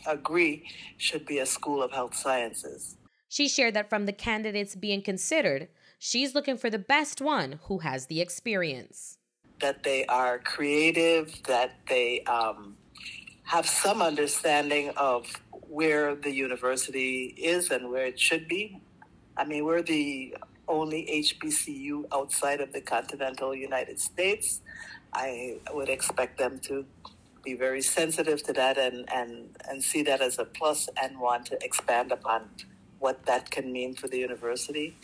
agree, 0.06 0.68
should 0.98 1.26
be 1.26 1.38
a 1.38 1.46
school 1.46 1.82
of 1.82 1.90
health 1.90 2.14
sciences. 2.14 2.96
She 3.28 3.48
shared 3.48 3.74
that 3.74 3.90
from 3.90 4.06
the 4.06 4.12
candidates 4.12 4.76
being 4.76 5.02
considered, 5.02 5.68
she's 5.98 6.34
looking 6.34 6.56
for 6.56 6.70
the 6.70 6.78
best 6.78 7.20
one 7.20 7.58
who 7.64 7.78
has 7.78 8.06
the 8.06 8.20
experience. 8.20 9.18
That 9.60 9.82
they 9.82 10.04
are 10.06 10.38
creative, 10.38 11.42
that 11.44 11.72
they 11.88 12.22
um, 12.24 12.76
have 13.44 13.66
some 13.66 14.02
understanding 14.02 14.90
of 14.96 15.26
where 15.74 16.14
the 16.14 16.30
university 16.30 17.34
is 17.36 17.72
and 17.72 17.90
where 17.90 18.06
it 18.06 18.18
should 18.18 18.46
be. 18.46 18.80
I 19.36 19.44
mean, 19.44 19.64
we're 19.64 19.82
the 19.82 20.36
only 20.68 21.02
HBCU 21.26 22.04
outside 22.12 22.60
of 22.60 22.72
the 22.72 22.80
continental 22.80 23.52
United 23.52 23.98
States. 23.98 24.60
I 25.12 25.58
would 25.72 25.88
expect 25.88 26.38
them 26.38 26.60
to 26.60 26.84
be 27.42 27.54
very 27.54 27.82
sensitive 27.82 28.40
to 28.44 28.52
that 28.52 28.78
and, 28.78 29.12
and, 29.12 29.48
and 29.68 29.82
see 29.82 30.02
that 30.04 30.20
as 30.20 30.38
a 30.38 30.44
plus 30.44 30.88
and 31.02 31.18
want 31.18 31.46
to 31.46 31.58
expand 31.64 32.12
upon 32.12 32.48
what 33.00 33.26
that 33.26 33.50
can 33.50 33.72
mean 33.72 33.94
for 33.94 34.06
the 34.06 34.18
university. 34.18 34.96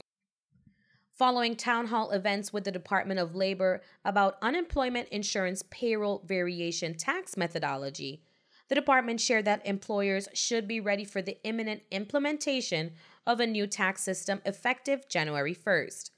Following 1.19 1.57
town 1.57 1.89
hall 1.89 2.13
events 2.13 2.53
with 2.53 2.63
the 2.63 2.73
Department 2.73 3.19
of 3.19 3.35
Labor 3.35 3.83
about 4.05 4.39
unemployment 4.41 5.09
insurance 5.09 5.65
payroll 5.69 6.23
variation 6.25 6.95
tax 6.95 7.37
methodology, 7.37 8.23
the 8.71 8.77
department 8.77 9.21
shared 9.21 9.45
that 9.47 9.67
employers 9.67 10.29
should 10.33 10.69
be 10.69 10.79
ready 10.79 11.05
for 11.05 11.21
the 11.21 11.37
imminent 11.43 11.83
implementation 11.91 12.93
of 13.27 13.41
a 13.41 13.47
new 13.47 13.67
tax 13.67 14.01
system 14.01 14.41
effective 14.47 15.09
January 15.09 15.55
1st. 15.55 16.11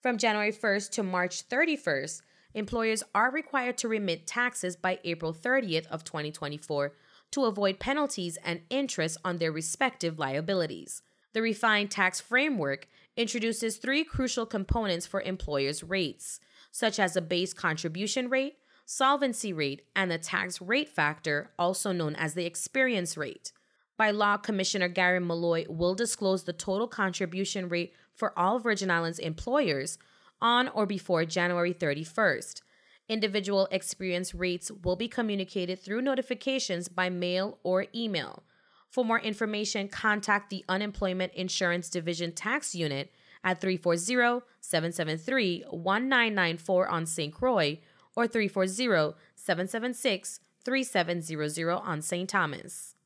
From 0.00 0.16
January 0.16 0.52
1st 0.52 0.92
to 0.92 1.02
March 1.02 1.48
31st, 1.48 2.22
employers 2.54 3.02
are 3.12 3.32
required 3.32 3.76
to 3.78 3.88
remit 3.88 4.24
taxes 4.24 4.76
by 4.76 5.00
April 5.02 5.34
30th 5.34 5.88
of 5.88 6.04
2024 6.04 6.92
to 7.32 7.44
avoid 7.44 7.80
penalties 7.80 8.38
and 8.44 8.60
interest 8.70 9.18
on 9.24 9.38
their 9.38 9.50
respective 9.50 10.16
liabilities. 10.16 11.02
The 11.32 11.42
refined 11.42 11.90
tax 11.90 12.20
framework 12.20 12.86
introduces 13.16 13.78
three 13.78 14.04
crucial 14.04 14.46
components 14.46 15.06
for 15.06 15.22
employers' 15.22 15.82
rates, 15.82 16.38
such 16.70 17.00
as 17.00 17.16
a 17.16 17.20
base 17.20 17.52
contribution 17.52 18.28
rate, 18.28 18.58
solvency 18.86 19.52
rate, 19.52 19.82
and 19.94 20.10
the 20.10 20.16
tax 20.16 20.60
rate 20.62 20.88
factor, 20.88 21.50
also 21.58 21.92
known 21.92 22.14
as 22.14 22.34
the 22.34 22.46
experience 22.46 23.16
rate. 23.16 23.52
By 23.98 24.12
law, 24.12 24.36
Commissioner 24.36 24.88
Gary 24.88 25.20
Molloy 25.20 25.66
will 25.68 25.94
disclose 25.94 26.44
the 26.44 26.52
total 26.52 26.86
contribution 26.86 27.68
rate 27.68 27.92
for 28.14 28.38
all 28.38 28.58
Virgin 28.58 28.90
Islands 28.90 29.18
employers 29.18 29.98
on 30.40 30.68
or 30.68 30.86
before 30.86 31.24
January 31.24 31.74
31st. 31.74 32.62
Individual 33.08 33.68
experience 33.70 34.34
rates 34.34 34.70
will 34.70 34.96
be 34.96 35.08
communicated 35.08 35.80
through 35.80 36.02
notifications 36.02 36.88
by 36.88 37.08
mail 37.08 37.58
or 37.62 37.86
email. 37.94 38.44
For 38.88 39.04
more 39.04 39.20
information, 39.20 39.88
contact 39.88 40.50
the 40.50 40.64
Unemployment 40.68 41.32
Insurance 41.34 41.88
Division 41.88 42.32
Tax 42.32 42.74
Unit 42.74 43.12
at 43.42 43.60
340 43.60 44.44
773 44.60 45.64
1994 45.70 46.88
on 46.88 47.06
St. 47.06 47.32
Croix 47.32 47.78
or 48.16 48.26
340 48.26 49.16
776 49.36 50.40
3700 50.64 51.70
on 51.70 52.02
St. 52.02 52.28
Thomas. 52.28 52.96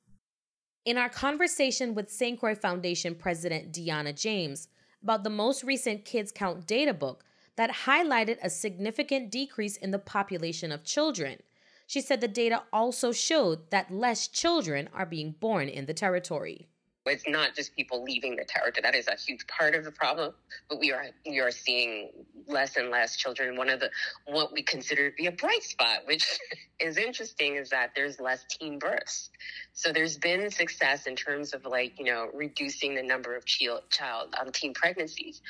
In 0.87 0.97
our 0.97 1.11
conversation 1.11 1.95
with 1.95 2.11
St. 2.11 2.41
Croix 2.41 2.55
Foundation 2.55 3.15
President 3.15 3.71
Deanna 3.71 4.19
James 4.19 4.69
about 5.03 5.25
the 5.25 5.31
most 5.31 5.63
recent 5.63 6.07
Kids 6.07 6.33
Count 6.33 6.67
data 6.67 6.95
book 6.95 7.23
that 7.57 7.85
highlighted 7.85 8.39
a 8.43 8.49
significant 8.49 9.31
decrease 9.31 9.77
in 9.77 9.91
the 9.91 9.99
population 9.99 10.73
of 10.73 10.85
children, 10.85 11.37
she 11.87 12.01
said 12.01 12.23
the 12.23 12.29
data 12.29 12.63
also 12.73 13.13
showed 13.13 13.71
that 13.71 13.93
less 13.93 14.29
children 14.29 14.89
are 14.95 15.05
being 15.05 15.33
born 15.33 15.69
in 15.69 15.85
the 15.85 15.93
territory. 15.93 16.70
It's 17.07 17.27
not 17.27 17.55
just 17.55 17.75
people 17.75 18.05
leaving 18.05 18.37
the 18.37 18.45
territory. 18.45 18.83
That 18.83 18.95
is 18.95 19.09
a 19.09 19.17
huge 19.17 19.47
part 19.47 19.75
of 19.75 19.85
the 19.85 19.91
problem. 19.91 20.35
But 20.69 20.81
we 20.81 20.93
are 20.93 21.07
we 21.27 21.41
are 21.41 21.51
seeing 21.51 22.11
less 22.47 22.77
and 22.77 22.91
less 22.91 23.17
children. 23.17 23.57
One 23.57 23.71
of 23.71 23.81
the 23.81 23.91
what 24.27 24.53
we 24.53 24.63
consider 24.63 25.11
to 25.11 25.17
be 25.17 25.27
a 25.27 25.33
bright 25.33 25.63
spot, 25.63 26.01
which 26.05 26.27
is 26.81 26.99
interesting, 26.99 27.57
is 27.57 27.71
that 27.71 27.93
there's 27.97 28.21
less 28.21 28.45
teen 28.51 28.79
births. 28.79 29.31
So 29.73 29.93
there's 29.93 30.19
been 30.19 30.51
success 30.51 31.07
in 31.07 31.17
terms 31.17 31.55
of 31.55 31.65
like 31.65 31.99
you 31.99 32.05
know 32.05 32.29
reducing 32.35 32.95
the 32.95 33.03
number 33.03 33.35
of 33.35 33.47
child, 33.47 33.83
child 33.91 34.35
um, 34.39 34.53
teen 34.53 34.75
pregnancies, 34.75 35.41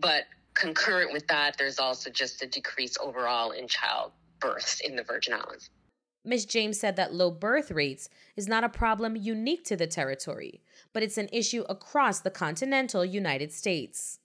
but 0.00 0.24
concurrent 0.54 1.12
with 1.12 1.26
that, 1.28 1.56
there's 1.56 1.78
also 1.78 2.10
just 2.10 2.42
a 2.42 2.46
decrease 2.46 2.96
overall 3.00 3.52
in 3.52 3.68
child 3.68 4.10
births 4.40 4.80
in 4.80 4.96
the 4.96 5.02
Virgin 5.04 5.34
Islands. 5.34 5.70
Ms. 6.24 6.44
James 6.46 6.78
said 6.78 6.96
that 6.96 7.14
low 7.14 7.30
birth 7.30 7.70
rates 7.70 8.08
is 8.36 8.48
not 8.48 8.64
a 8.64 8.68
problem 8.68 9.16
unique 9.16 9.64
to 9.64 9.76
the 9.76 9.86
territory, 9.86 10.60
but 10.98 11.04
it's 11.04 11.16
an 11.16 11.28
issue 11.32 11.64
across 11.68 12.18
the 12.18 12.30
continental 12.30 13.04
United 13.04 13.52
States. 13.52 14.18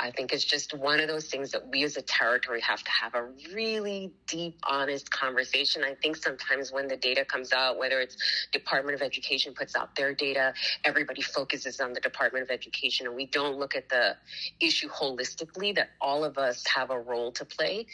I 0.00 0.10
think 0.10 0.32
it's 0.32 0.44
just 0.44 0.74
one 0.74 1.00
of 1.00 1.08
those 1.08 1.26
things 1.26 1.50
that 1.52 1.66
we 1.68 1.82
as 1.82 1.96
a 1.96 2.02
territory 2.02 2.60
have 2.60 2.82
to 2.84 2.90
have 2.90 3.14
a 3.14 3.28
really 3.52 4.12
deep, 4.26 4.58
honest 4.68 5.10
conversation. 5.10 5.82
I 5.84 5.94
think 5.94 6.16
sometimes 6.16 6.70
when 6.70 6.86
the 6.86 6.96
data 6.96 7.24
comes 7.24 7.52
out, 7.52 7.78
whether 7.78 8.00
it's 8.00 8.16
Department 8.52 8.94
of 8.94 9.02
Education 9.02 9.54
puts 9.54 9.74
out 9.74 9.94
their 9.96 10.14
data, 10.14 10.54
everybody 10.84 11.22
focuses 11.22 11.80
on 11.80 11.92
the 11.92 12.00
Department 12.00 12.44
of 12.44 12.50
Education 12.50 13.06
and 13.06 13.16
we 13.16 13.26
don't 13.26 13.58
look 13.58 13.74
at 13.74 13.88
the 13.88 14.16
issue 14.60 14.88
holistically 14.88 15.74
that 15.74 15.90
all 16.00 16.24
of 16.24 16.38
us 16.38 16.64
have 16.66 16.90
a 16.90 16.98
role 16.98 17.32
to 17.32 17.44
play 17.44 17.86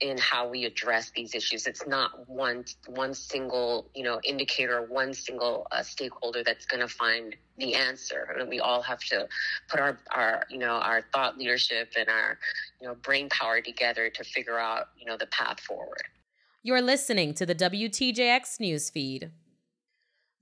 in 0.00 0.18
how 0.18 0.48
we 0.48 0.64
address 0.64 1.12
these 1.14 1.34
issues. 1.34 1.66
It's 1.66 1.86
not 1.86 2.28
one 2.28 2.64
one 2.88 3.14
single, 3.14 3.90
you 3.94 4.02
know, 4.02 4.20
indicator, 4.24 4.86
one 4.88 5.14
single 5.14 5.66
uh, 5.70 5.82
stakeholder 5.82 6.42
that's 6.42 6.66
going 6.66 6.80
to 6.80 6.88
find 6.88 7.36
the 7.58 7.74
answer. 7.74 8.36
And 8.38 8.48
we 8.48 8.60
all 8.60 8.82
have 8.82 9.00
to 9.04 9.28
put 9.68 9.80
our, 9.80 9.98
our, 10.10 10.44
you 10.48 10.58
know, 10.58 10.74
our 10.74 11.02
thought 11.12 11.38
leadership 11.38 11.92
and 11.98 12.08
our, 12.08 12.38
you 12.80 12.88
know, 12.88 12.94
brain 12.94 13.28
power 13.28 13.60
together 13.60 14.10
to 14.10 14.24
figure 14.24 14.58
out, 14.58 14.88
you 14.98 15.06
know, 15.06 15.16
the 15.16 15.26
path 15.26 15.60
forward. 15.60 16.02
You're 16.62 16.82
listening 16.82 17.34
to 17.34 17.46
the 17.46 17.54
WTJX 17.54 18.58
newsfeed. 18.60 19.30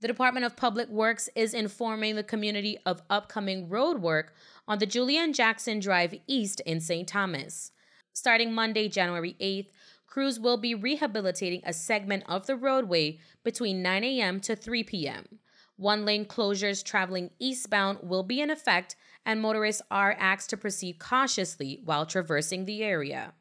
The 0.01 0.07
Department 0.07 0.45
of 0.45 0.55
Public 0.55 0.89
Works 0.89 1.29
is 1.35 1.53
informing 1.53 2.15
the 2.15 2.23
community 2.23 2.77
of 2.85 3.03
upcoming 3.09 3.69
road 3.69 4.01
work 4.01 4.33
on 4.67 4.79
the 4.79 4.87
Julian 4.87 5.31
Jackson 5.31 5.79
Drive 5.79 6.15
East 6.27 6.59
in 6.61 6.79
St. 6.79 7.07
Thomas. 7.07 7.71
Starting 8.13 8.53
Monday, 8.53 8.89
January 8.89 9.35
8th, 9.39 9.67
crews 10.07 10.39
will 10.39 10.57
be 10.57 10.75
rehabilitating 10.75 11.61
a 11.65 11.73
segment 11.73 12.23
of 12.27 12.47
the 12.47 12.55
roadway 12.55 13.19
between 13.43 13.81
9 13.81 14.03
a.m. 14.03 14.39
to 14.41 14.55
3 14.55 14.83
p.m. 14.83 15.39
One 15.81 16.05
lane 16.05 16.25
closures 16.25 16.85
traveling 16.85 17.31
eastbound 17.39 18.01
will 18.03 18.21
be 18.21 18.39
in 18.39 18.51
effect, 18.51 18.95
and 19.25 19.41
motorists 19.41 19.81
are 19.89 20.15
asked 20.19 20.51
to 20.51 20.57
proceed 20.57 20.99
cautiously 20.99 21.81
while 21.83 22.05
traversing 22.05 22.65
the 22.65 22.83
area. 22.83 23.33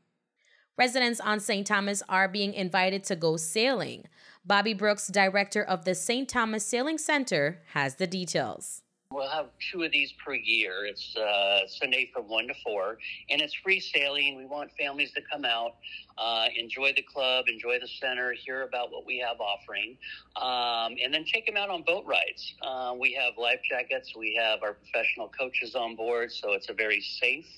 Residents 0.79 1.21
on 1.21 1.41
St. 1.41 1.67
Thomas 1.67 2.03
are 2.09 2.29
being 2.29 2.55
invited 2.55 3.05
to 3.05 3.15
go 3.15 3.37
sailing. 3.37 4.07
Bobby 4.43 4.73
Brooks, 4.73 5.09
director 5.09 5.63
of 5.63 5.85
the 5.85 5.95
St. 5.95 6.31
Thomas 6.31 6.65
Sailing 6.65 6.97
Center, 6.97 7.61
has 7.75 7.97
the 7.97 8.07
details. 8.07 8.81
We'll 9.13 9.29
have 9.29 9.47
two 9.73 9.83
of 9.83 9.91
these 9.91 10.13
per 10.25 10.35
year. 10.35 10.85
It's 10.87 11.17
uh, 11.17 11.67
Sunday 11.67 12.13
from 12.15 12.29
1 12.29 12.47
to 12.47 12.55
4, 12.63 12.97
and 13.29 13.41
it's 13.41 13.53
free 13.55 13.81
sailing. 13.81 14.37
We 14.37 14.47
want 14.47 14.71
families 14.79 15.11
to 15.15 15.21
come 15.33 15.45
out, 15.45 15.73
uh, 16.17 16.47
enjoy 16.57 16.93
the 16.95 17.03
club, 17.03 17.47
enjoy 17.49 17.81
the 17.81 17.89
center, 17.89 18.33
hear 18.33 18.63
about 18.63 18.93
what 18.93 19.05
we 19.05 19.19
have 19.19 19.41
offering, 19.41 19.99
um, 20.37 20.97
and 21.03 21.13
then 21.13 21.25
take 21.25 21.45
them 21.45 21.57
out 21.57 21.71
on 21.71 21.83
boat 21.83 22.05
rides. 22.07 22.55
Uh, 22.63 22.95
we 23.01 23.13
have 23.15 23.33
life 23.37 23.59
jackets, 23.69 24.15
we 24.17 24.39
have 24.41 24.63
our 24.63 24.75
professional 24.75 25.29
coaches 25.37 25.75
on 25.75 25.97
board, 25.97 26.31
so 26.31 26.53
it's 26.53 26.69
a 26.69 26.73
very 26.73 27.01
safe, 27.01 27.49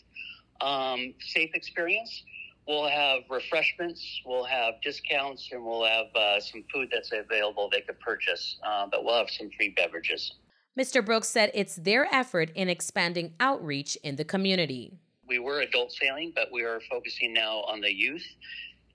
um, 0.63 1.13
safe 1.21 1.51
experience. 1.53 2.23
We'll 2.67 2.89
have 2.89 3.25
refreshments, 3.29 4.23
we'll 4.25 4.45
have 4.45 4.81
discounts, 4.83 5.51
and 5.53 5.63
we'll 5.63 5.85
have 5.85 6.07
uh, 6.17 6.41
some 6.41 6.65
food 6.73 6.89
that's 6.91 7.13
available 7.13 7.69
they 7.71 7.83
could 7.83 8.01
purchase, 8.01 8.57
uh, 8.67 8.87
but 8.91 9.05
we'll 9.05 9.19
have 9.19 9.29
some 9.29 9.51
free 9.59 9.75
beverages. 9.77 10.33
Mr. 10.79 11.05
Brooks 11.05 11.29
said 11.29 11.51
it's 11.53 11.77
their 11.77 12.07
effort 12.15 12.51
in 12.55 12.71
expanding 12.71 13.35
outreach 13.39 13.97
in 13.97 14.17
the 14.17 14.25
community. 14.25 14.99
We 15.29 15.39
were 15.39 15.61
adult 15.61 15.93
sailing, 15.93 16.33
but 16.35 16.51
we 16.51 16.63
are 16.63 16.81
focusing 16.91 17.35
now 17.35 17.59
on 17.69 17.83
the 17.83 17.93
youth 17.93 18.25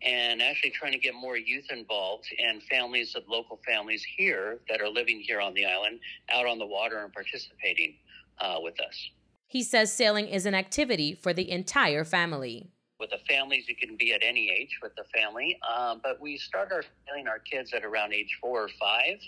and 0.02 0.42
actually 0.42 0.72
trying 0.72 0.92
to 0.94 0.98
get 0.98 1.14
more 1.14 1.38
youth 1.38 1.66
involved 1.72 2.26
and 2.40 2.64
families 2.64 3.16
of 3.16 3.24
local 3.28 3.60
families 3.66 4.04
here 4.18 4.60
that 4.70 4.82
are 4.82 4.90
living 4.90 5.20
here 5.20 5.40
on 5.40 5.54
the 5.54 5.66
island 5.66 6.00
out 6.32 6.48
on 6.48 6.58
the 6.58 6.66
water 6.66 7.04
and 7.04 7.14
participating 7.14 7.96
uh, 8.40 8.58
with 8.60 8.80
us. 8.80 9.10
He 9.46 9.62
says 9.64 9.92
sailing 9.92 10.28
is 10.28 10.46
an 10.46 10.56
activity 10.56 11.14
for 11.14 11.32
the 11.32 11.50
entire 11.50 12.04
family. 12.04 12.72
With 13.00 13.12
the 13.12 13.20
families, 13.30 13.66
you 13.68 13.76
can 13.76 13.96
be 13.98 14.14
at 14.14 14.22
any 14.24 14.50
age 14.50 14.80
with 14.82 14.96
the 14.96 15.04
family, 15.16 15.60
um, 15.78 16.02
but 16.04 16.20
we 16.20 16.38
start 16.38 16.72
our 16.72 16.84
sailing 17.08 17.28
our 17.28 17.40
kids 17.40 17.72
at 17.74 17.86
around 17.86 18.14
age 18.14 18.38
four 18.42 18.64
or 18.64 18.70
five. 18.80 19.20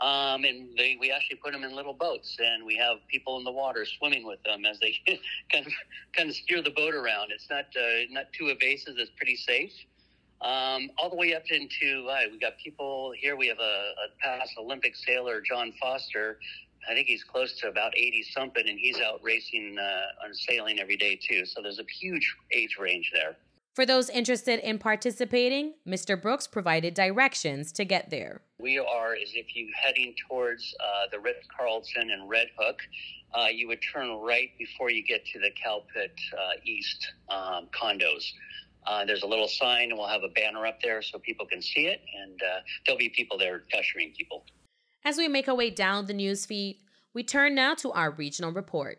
Um, 0.00 0.44
and 0.44 0.76
they, 0.76 0.96
we 0.98 1.12
actually 1.12 1.36
put 1.36 1.52
them 1.52 1.62
in 1.62 1.76
little 1.76 1.92
boats, 1.92 2.36
and 2.40 2.64
we 2.64 2.74
have 2.76 2.96
people 3.08 3.38
in 3.38 3.44
the 3.44 3.52
water 3.52 3.84
swimming 3.84 4.26
with 4.26 4.42
them 4.42 4.64
as 4.64 4.80
they 4.80 4.96
kind 5.52 5.66
of 5.66 5.72
kind 6.16 6.28
of 6.28 6.34
steer 6.34 6.60
the 6.62 6.70
boat 6.70 6.94
around. 6.94 7.30
It's 7.30 7.48
not 7.48 7.66
uh, 7.76 8.06
not 8.10 8.32
too 8.32 8.48
evasive; 8.48 8.94
it's 8.98 9.12
pretty 9.16 9.36
safe. 9.36 9.72
Um, 10.40 10.90
all 10.98 11.08
the 11.08 11.14
way 11.14 11.34
up 11.34 11.44
into 11.50 12.08
uh, 12.08 12.22
we 12.32 12.38
got 12.38 12.58
people 12.58 13.12
here. 13.16 13.36
We 13.36 13.46
have 13.46 13.60
a, 13.60 13.62
a 13.62 14.18
past 14.20 14.54
Olympic 14.58 14.96
sailor, 14.96 15.40
John 15.40 15.72
Foster. 15.80 16.38
I 16.90 16.94
think 16.94 17.06
he's 17.06 17.22
close 17.22 17.60
to 17.60 17.68
about 17.68 17.96
eighty 17.96 18.24
something, 18.24 18.68
and 18.68 18.78
he's 18.78 18.98
out 18.98 19.20
racing 19.22 19.76
uh, 19.78 20.24
on 20.26 20.34
sailing 20.34 20.80
every 20.80 20.96
day 20.96 21.16
too. 21.16 21.46
So 21.46 21.62
there's 21.62 21.78
a 21.78 21.84
huge 22.00 22.34
age 22.50 22.76
range 22.80 23.12
there. 23.14 23.36
For 23.74 23.86
those 23.86 24.10
interested 24.10 24.60
in 24.60 24.78
participating, 24.78 25.72
Mr. 25.88 26.20
Brooks 26.20 26.46
provided 26.46 26.92
directions 26.92 27.72
to 27.72 27.86
get 27.86 28.10
there. 28.10 28.42
We 28.58 28.78
are, 28.78 29.14
as 29.14 29.30
if 29.34 29.56
you 29.56 29.68
heading 29.74 30.14
towards 30.28 30.74
uh, 30.78 31.08
the 31.10 31.18
Ritz 31.18 31.46
Carlton 31.56 32.10
and 32.10 32.28
Red 32.28 32.48
Hook, 32.58 32.80
uh, 33.32 33.46
you 33.46 33.68
would 33.68 33.78
turn 33.80 34.10
right 34.20 34.50
before 34.58 34.90
you 34.90 35.02
get 35.02 35.24
to 35.24 35.38
the 35.38 35.50
Calpit 35.52 36.10
uh, 36.38 36.60
East 36.64 37.12
um, 37.30 37.68
condos. 37.72 38.30
Uh, 38.86 39.06
there's 39.06 39.22
a 39.22 39.26
little 39.26 39.48
sign, 39.48 39.88
and 39.88 39.98
we'll 39.98 40.06
have 40.08 40.24
a 40.24 40.28
banner 40.28 40.66
up 40.66 40.78
there 40.82 41.00
so 41.00 41.18
people 41.18 41.46
can 41.46 41.62
see 41.62 41.86
it, 41.86 42.02
and 42.22 42.42
uh, 42.42 42.60
there'll 42.84 42.98
be 42.98 43.08
people 43.08 43.38
there 43.38 43.62
ushering 43.78 44.12
people. 44.14 44.44
As 45.02 45.16
we 45.16 45.28
make 45.28 45.48
our 45.48 45.54
way 45.54 45.70
down 45.70 46.04
the 46.04 46.12
news 46.12 46.44
feed, 46.44 46.76
we 47.14 47.22
turn 47.22 47.54
now 47.54 47.74
to 47.76 47.90
our 47.92 48.10
regional 48.10 48.52
report. 48.52 48.98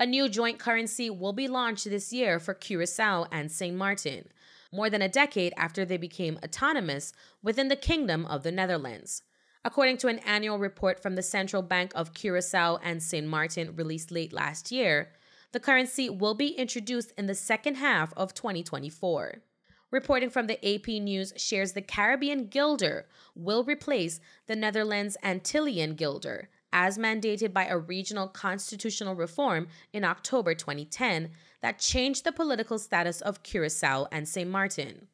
A 0.00 0.06
new 0.06 0.30
joint 0.30 0.58
currency 0.58 1.10
will 1.10 1.34
be 1.34 1.46
launched 1.46 1.84
this 1.84 2.10
year 2.10 2.40
for 2.40 2.54
Curacao 2.54 3.26
and 3.30 3.52
St. 3.52 3.76
Martin, 3.76 4.28
more 4.72 4.88
than 4.88 5.02
a 5.02 5.10
decade 5.10 5.52
after 5.58 5.84
they 5.84 5.98
became 5.98 6.38
autonomous 6.42 7.12
within 7.42 7.68
the 7.68 7.76
Kingdom 7.76 8.24
of 8.24 8.42
the 8.42 8.50
Netherlands. 8.50 9.24
According 9.62 9.98
to 9.98 10.08
an 10.08 10.20
annual 10.20 10.58
report 10.58 11.02
from 11.02 11.16
the 11.16 11.22
Central 11.22 11.60
Bank 11.60 11.92
of 11.94 12.14
Curacao 12.14 12.78
and 12.82 13.02
St. 13.02 13.26
Martin 13.26 13.76
released 13.76 14.10
late 14.10 14.32
last 14.32 14.72
year, 14.72 15.10
the 15.52 15.60
currency 15.60 16.08
will 16.08 16.34
be 16.34 16.52
introduced 16.52 17.12
in 17.18 17.26
the 17.26 17.34
second 17.34 17.74
half 17.74 18.14
of 18.16 18.32
2024. 18.32 19.42
Reporting 19.90 20.30
from 20.30 20.46
the 20.46 20.56
AP 20.66 20.88
News 21.02 21.34
shares 21.36 21.72
the 21.72 21.82
Caribbean 21.82 22.46
Guilder 22.46 23.04
will 23.34 23.64
replace 23.64 24.18
the 24.46 24.56
Netherlands 24.56 25.18
Antillean 25.22 25.94
Guilder, 25.94 26.48
as 26.72 26.98
mandated 26.98 27.52
by 27.52 27.66
a 27.66 27.78
regional 27.78 28.28
constitutional 28.28 29.14
reform 29.14 29.68
in 29.92 30.04
October 30.04 30.54
2010 30.54 31.30
that 31.62 31.78
changed 31.78 32.24
the 32.24 32.32
political 32.32 32.78
status 32.78 33.20
of 33.20 33.42
Curacao 33.42 34.06
and 34.12 34.28
St. 34.28 34.48
Martin. 34.48 35.08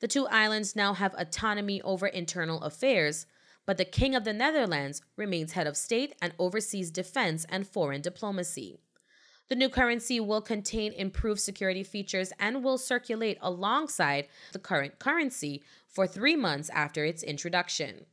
The 0.00 0.08
two 0.08 0.26
islands 0.26 0.76
now 0.76 0.94
have 0.94 1.14
autonomy 1.16 1.80
over 1.82 2.06
internal 2.06 2.62
affairs, 2.62 3.26
but 3.66 3.78
the 3.78 3.84
King 3.84 4.14
of 4.14 4.24
the 4.24 4.32
Netherlands 4.32 5.02
remains 5.16 5.52
head 5.52 5.66
of 5.66 5.76
state 5.76 6.14
and 6.20 6.34
oversees 6.38 6.90
defense 6.90 7.46
and 7.48 7.66
foreign 7.66 8.02
diplomacy. 8.02 8.80
The 9.48 9.56
new 9.56 9.68
currency 9.68 10.20
will 10.20 10.40
contain 10.40 10.92
improved 10.92 11.40
security 11.40 11.82
features 11.82 12.32
and 12.38 12.64
will 12.64 12.78
circulate 12.78 13.38
alongside 13.42 14.28
the 14.52 14.58
current 14.58 14.98
currency 14.98 15.62
for 15.86 16.06
three 16.06 16.34
months 16.34 16.70
after 16.70 17.04
its 17.04 17.22
introduction. 17.22 18.06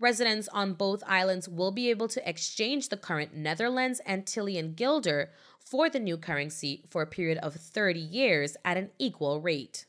Residents 0.00 0.48
on 0.48 0.72
both 0.72 1.04
islands 1.06 1.46
will 1.46 1.72
be 1.72 1.90
able 1.90 2.08
to 2.08 2.26
exchange 2.26 2.88
the 2.88 2.96
current 2.96 3.34
Netherlands 3.34 4.00
Antillean 4.08 4.74
guilder 4.74 5.30
for 5.58 5.90
the 5.90 6.00
new 6.00 6.16
currency 6.16 6.82
for 6.88 7.02
a 7.02 7.06
period 7.06 7.36
of 7.38 7.54
30 7.54 8.00
years 8.00 8.56
at 8.64 8.78
an 8.78 8.88
equal 8.98 9.42
rate. 9.42 9.84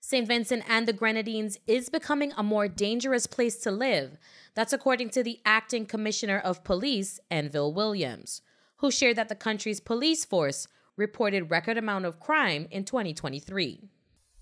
St. 0.00 0.26
Vincent 0.26 0.64
and 0.66 0.88
the 0.88 0.92
Grenadines 0.94 1.58
is 1.66 1.90
becoming 1.90 2.32
a 2.36 2.42
more 2.42 2.66
dangerous 2.66 3.26
place 3.26 3.58
to 3.58 3.70
live. 3.70 4.16
That's 4.54 4.72
according 4.72 5.10
to 5.10 5.22
the 5.22 5.40
acting 5.44 5.84
commissioner 5.84 6.38
of 6.38 6.64
police, 6.64 7.20
Enville 7.30 7.74
Williams, 7.74 8.40
who 8.78 8.90
shared 8.90 9.16
that 9.16 9.28
the 9.28 9.34
country's 9.34 9.80
police 9.80 10.24
force 10.24 10.66
reported 10.96 11.50
record 11.50 11.76
amount 11.76 12.06
of 12.06 12.18
crime 12.18 12.66
in 12.70 12.84
2023. 12.84 13.90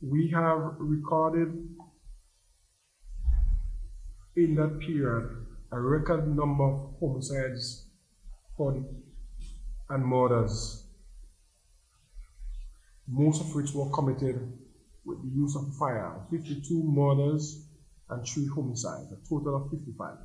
We 0.00 0.30
have 0.32 0.76
recorded 0.78 1.68
in 4.44 4.54
that 4.56 4.80
period 4.80 5.40
a 5.72 5.80
record 5.80 6.26
number 6.36 6.64
of 6.64 6.94
homicides 6.98 7.86
and 8.58 10.04
murders, 10.04 10.86
most 13.08 13.40
of 13.40 13.54
which 13.54 13.72
were 13.72 13.88
committed 13.90 14.52
with 15.04 15.22
the 15.22 15.28
use 15.34 15.56
of 15.56 15.74
fire. 15.78 16.20
52 16.30 16.82
murders 16.84 17.66
and 18.10 18.26
3 18.26 18.48
homicides, 18.54 19.12
a 19.12 19.28
total 19.28 19.56
of 19.56 19.70
55. 19.70 20.16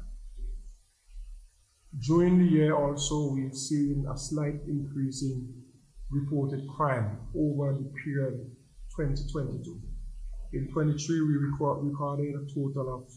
During 2.06 2.40
the 2.40 2.52
year 2.52 2.76
also, 2.76 3.32
we've 3.34 3.56
seen 3.56 4.06
a 4.14 4.18
slight 4.18 4.60
increase 4.68 5.22
in 5.24 5.48
reported 6.12 6.68
crime 6.76 7.20
over 7.36 7.74
the 7.74 7.90
period 8.04 8.52
2022. 8.98 9.82
In 10.54 10.68
23, 10.74 11.22
we 11.22 11.38
record, 11.38 11.86
recorded 11.86 12.36
a 12.36 12.54
total 12.54 12.96
of 12.96 13.12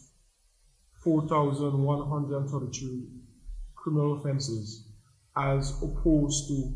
4,133 1.03 3.07
criminal 3.75 4.17
offenses 4.17 4.87
as 5.37 5.81
opposed 5.81 6.47
to 6.49 6.73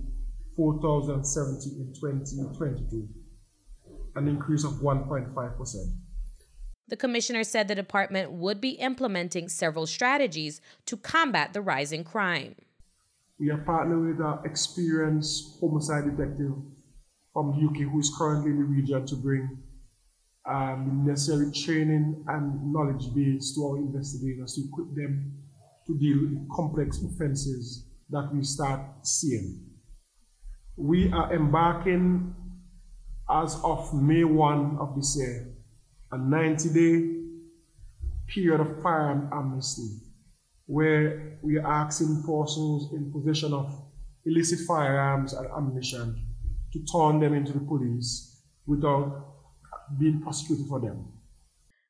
4,070 0.56 1.80
in 1.80 1.94
2022, 1.94 3.08
an 4.16 4.28
increase 4.28 4.64
of 4.64 4.74
1.5%. 4.74 5.94
The 6.88 6.98
commissioner 6.98 7.44
said 7.44 7.68
the 7.68 7.76
department 7.76 8.32
would 8.32 8.62
be 8.62 8.72
implementing 8.72 9.50
several 9.50 9.86
strategies 9.88 10.62
to 10.86 10.98
combat 10.98 11.54
the 11.54 11.62
rising 11.62 12.04
crime. 12.04 12.56
We 13.40 13.50
are 13.50 13.58
partnering 13.58 14.16
with 14.16 14.26
an 14.26 14.40
experienced 14.46 15.58
homicide 15.60 16.06
detective 16.06 16.54
from 17.34 17.52
the 17.52 17.68
UK 17.68 17.92
who 17.92 18.00
is 18.00 18.14
currently 18.16 18.52
in 18.52 18.58
the 18.58 18.64
region 18.64 19.06
to 19.08 19.16
bring 19.16 19.63
um, 20.50 21.06
necessary 21.06 21.52
training 21.52 22.24
and 22.28 22.74
knowledge 22.74 23.14
base 23.16 23.56
to 23.56 23.66
our 23.66 23.78
investigators 23.78 24.56
to 24.56 24.62
equip 24.68 24.94
them 24.96 25.32
to 25.88 25.98
deal 25.98 26.18
with 26.22 26.50
complex 26.52 27.02
offenses 27.04 27.86
that 28.10 28.30
we 28.34 28.44
start 28.44 28.82
seeing. 29.04 29.66
We 30.76 31.12
are 31.12 31.34
embarking 31.34 32.36
as 33.30 33.60
of 33.64 33.94
May 33.94 34.24
1 34.24 34.78
of 34.80 34.96
this 34.96 35.18
year 35.18 35.54
a 36.12 36.18
90 36.18 36.70
day 36.70 37.24
period 38.28 38.60
of 38.60 38.82
firearm 38.82 39.30
amnesty 39.34 40.00
where 40.66 41.38
we 41.42 41.58
are 41.58 41.68
asking 41.68 42.24
persons 42.24 42.92
in 42.94 43.12
possession 43.12 43.54
of 43.54 43.84
illicit 44.26 44.60
firearms 44.68 45.34
and 45.34 45.48
ammunition 45.58 46.26
to 46.72 46.80
turn 46.92 47.20
them 47.20 47.34
into 47.34 47.52
the 47.52 47.60
police 47.60 48.42
without 48.66 49.33
being 50.00 50.22
prosecuted 50.22 50.68
for 50.68 50.80
them. 50.80 51.08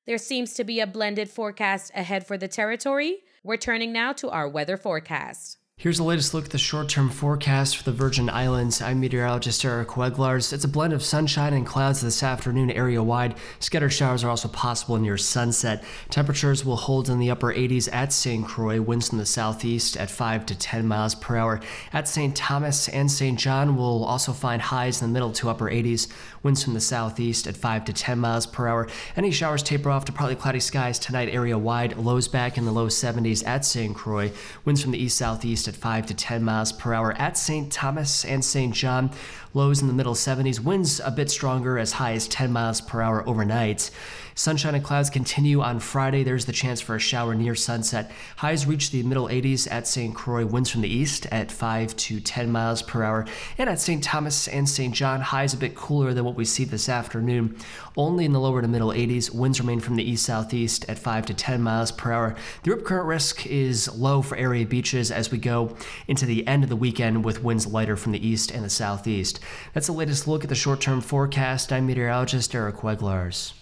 There 0.05 0.17
seems 0.17 0.53
to 0.55 0.63
be 0.63 0.79
a 0.79 0.87
blended 0.87 1.29
forecast 1.29 1.91
ahead 1.95 2.27
for 2.27 2.37
the 2.37 2.47
territory. 2.47 3.19
We're 3.43 3.57
turning 3.57 3.93
now 3.93 4.13
to 4.13 4.29
our 4.29 4.49
weather 4.49 4.77
forecast. 4.77 5.57
Here's 5.83 5.97
the 5.97 6.05
latest 6.05 6.33
look 6.33 6.45
at 6.45 6.51
the 6.51 6.57
short 6.57 6.87
term 6.87 7.09
forecast 7.09 7.75
for 7.75 7.83
the 7.83 7.91
Virgin 7.91 8.29
Islands. 8.29 8.81
I'm 8.81 9.01
meteorologist 9.01 9.65
Eric 9.65 9.89
Weglars. 9.89 10.53
It's 10.53 10.63
a 10.63 10.69
blend 10.69 10.93
of 10.93 11.03
sunshine 11.03 11.51
and 11.51 11.65
clouds 11.65 11.99
this 11.99 12.23
afternoon 12.23 12.71
area 12.71 13.03
wide. 13.03 13.35
Scattered 13.59 13.89
showers 13.89 14.23
are 14.23 14.29
also 14.29 14.47
possible 14.47 14.97
near 14.97 15.17
sunset. 15.17 15.83
Temperatures 16.09 16.63
will 16.63 16.77
hold 16.77 17.09
in 17.09 17.19
the 17.19 17.29
upper 17.29 17.53
80s 17.53 17.89
at 17.91 18.13
St. 18.13 18.47
Croix, 18.47 18.79
winds 18.81 19.09
from 19.09 19.17
the 19.17 19.25
southeast 19.25 19.97
at 19.97 20.09
5 20.09 20.45
to 20.45 20.55
10 20.55 20.87
miles 20.87 21.15
per 21.15 21.35
hour. 21.35 21.59
At 21.91 22.07
St. 22.07 22.33
Thomas 22.33 22.87
and 22.87 23.11
St. 23.11 23.37
John, 23.37 23.75
we'll 23.75 24.05
also 24.05 24.31
find 24.31 24.61
highs 24.61 25.01
in 25.01 25.09
the 25.09 25.13
middle 25.13 25.33
to 25.33 25.49
upper 25.49 25.69
80s, 25.69 26.07
winds 26.43 26.63
from 26.63 26.75
the 26.75 26.79
southeast 26.79 27.45
at 27.45 27.57
5 27.57 27.83
to 27.83 27.91
10 27.91 28.19
miles 28.19 28.45
per 28.45 28.69
hour. 28.69 28.87
Any 29.17 29.31
showers 29.31 29.61
taper 29.61 29.89
off 29.89 30.05
to 30.05 30.13
partly 30.13 30.37
cloudy 30.37 30.61
skies 30.61 30.97
tonight 30.97 31.27
area 31.27 31.57
wide, 31.57 31.97
lows 31.97 32.29
back 32.29 32.57
in 32.57 32.63
the 32.63 32.71
low 32.71 32.87
70s 32.87 33.45
at 33.45 33.65
St. 33.65 33.93
Croix, 33.93 34.31
winds 34.63 34.81
from 34.81 34.91
the 34.91 35.03
east 35.03 35.17
southeast 35.17 35.62
at 35.67 35.75
5 35.75 36.05
to 36.07 36.13
10 36.13 36.43
miles 36.43 36.71
per 36.71 36.93
hour 36.93 37.13
at 37.13 37.37
St. 37.37 37.71
Thomas 37.71 38.25
and 38.25 38.43
St. 38.43 38.73
John. 38.73 39.11
Lows 39.53 39.81
in 39.81 39.87
the 39.87 39.93
middle 39.93 40.15
70s, 40.15 40.59
winds 40.59 40.99
a 40.99 41.11
bit 41.11 41.29
stronger 41.29 41.77
as 41.77 41.93
high 41.93 42.13
as 42.13 42.27
10 42.27 42.51
miles 42.51 42.81
per 42.81 43.01
hour 43.01 43.27
overnight. 43.27 43.91
Sunshine 44.35 44.75
and 44.75 44.83
clouds 44.83 45.09
continue 45.09 45.61
on 45.61 45.79
Friday. 45.79 46.23
There's 46.23 46.45
the 46.45 46.51
chance 46.51 46.81
for 46.81 46.95
a 46.95 46.99
shower 46.99 47.35
near 47.35 47.53
sunset. 47.53 48.11
Highs 48.37 48.65
reach 48.65 48.89
the 48.89 49.03
middle 49.03 49.27
80s 49.27 49.71
at 49.71 49.87
St. 49.87 50.15
Croix, 50.15 50.45
winds 50.45 50.69
from 50.69 50.81
the 50.81 50.89
east 50.89 51.27
at 51.31 51.51
5 51.51 51.95
to 51.95 52.19
10 52.19 52.51
miles 52.51 52.81
per 52.81 53.03
hour. 53.03 53.25
And 53.57 53.69
at 53.69 53.79
St. 53.79 54.03
Thomas 54.03 54.47
and 54.47 54.67
St. 54.67 54.93
John, 54.93 55.21
highs 55.21 55.53
a 55.53 55.57
bit 55.57 55.75
cooler 55.75 56.13
than 56.13 56.25
what 56.25 56.35
we 56.35 56.45
see 56.45 56.63
this 56.63 56.89
afternoon. 56.89 57.57
Only 57.95 58.25
in 58.25 58.33
the 58.33 58.39
lower 58.39 58.61
to 58.61 58.67
middle 58.67 58.89
80s. 58.89 59.33
Winds 59.33 59.59
remain 59.59 59.79
from 59.79 59.95
the 59.95 60.09
east 60.09 60.25
southeast 60.25 60.89
at 60.89 60.97
5 60.97 61.27
to 61.27 61.33
10 61.33 61.61
miles 61.61 61.91
per 61.91 62.11
hour. 62.11 62.35
The 62.63 62.71
rip 62.71 62.85
current 62.85 63.07
risk 63.07 63.45
is 63.45 63.93
low 63.95 64.21
for 64.21 64.35
area 64.35 64.65
beaches 64.65 65.11
as 65.11 65.31
we 65.31 65.37
go 65.37 65.75
into 66.07 66.25
the 66.25 66.45
end 66.47 66.63
of 66.63 66.69
the 66.69 66.75
weekend 66.75 67.23
with 67.23 67.43
winds 67.43 67.67
lighter 67.67 67.95
from 67.95 68.11
the 68.13 68.27
east 68.27 68.51
and 68.51 68.65
the 68.65 68.69
southeast. 68.69 69.39
That's 69.73 69.87
the 69.87 69.93
latest 69.93 70.27
look 70.27 70.43
at 70.43 70.49
the 70.49 70.55
short 70.55 70.81
term 70.81 71.01
forecast. 71.01 71.71
I'm 71.71 71.85
meteorologist 71.85 72.55
Eric 72.55 72.77
Weglars. 72.77 73.53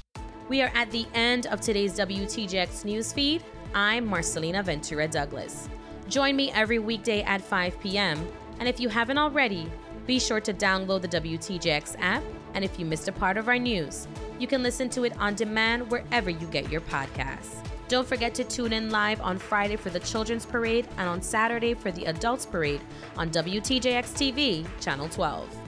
We 0.52 0.62
are 0.62 0.72
at 0.76 0.92
the 0.92 1.08
end 1.14 1.48
of 1.48 1.62
today's 1.62 1.98
WTJX 1.98 2.84
newsfeed. 2.84 3.42
I'm 3.74 4.06
Marcelina 4.06 4.62
Ventura 4.62 5.08
Douglas. 5.08 5.70
Join 6.10 6.36
me 6.36 6.52
every 6.52 6.78
weekday 6.78 7.22
at 7.22 7.40
5 7.42 7.80
p.m. 7.80 8.28
And 8.60 8.68
if 8.68 8.78
you 8.78 8.90
haven't 8.90 9.18
already, 9.18 9.72
be 10.08 10.20
sure 10.20 10.42
to 10.42 10.54
download 10.54 11.04
the 11.04 11.08
WTJX 11.08 11.96
app. 12.00 12.22
And 12.54 12.66
if 12.66 12.78
you 12.78 12.86
missed 12.86 13.08
a 13.08 13.14
part 13.14 13.38
of 13.38 13.48
our 13.48 13.58
news, 13.58 14.10
you 14.40 14.46
can 14.46 14.62
listen 14.62 14.90
to 14.90 15.06
it 15.06 15.18
on 15.18 15.36
demand 15.36 15.90
wherever 15.90 16.30
you 16.30 16.48
get 16.48 16.70
your 16.70 16.82
podcasts. 16.82 17.66
Don't 17.88 18.06
forget 18.06 18.36
to 18.36 18.44
tune 18.44 18.74
in 18.74 18.90
live 18.90 19.22
on 19.22 19.38
Friday 19.38 19.78
for 19.78 19.90
the 19.90 20.02
Children's 20.02 20.46
Parade 20.46 20.86
and 20.98 21.08
on 21.08 21.22
Saturday 21.22 21.74
for 21.74 21.94
the 21.94 22.04
Adults 22.08 22.46
Parade 22.46 22.82
on 23.16 23.30
WTJX 23.30 24.04
TV, 24.12 24.68
Channel 24.82 25.08
12. 25.08 25.61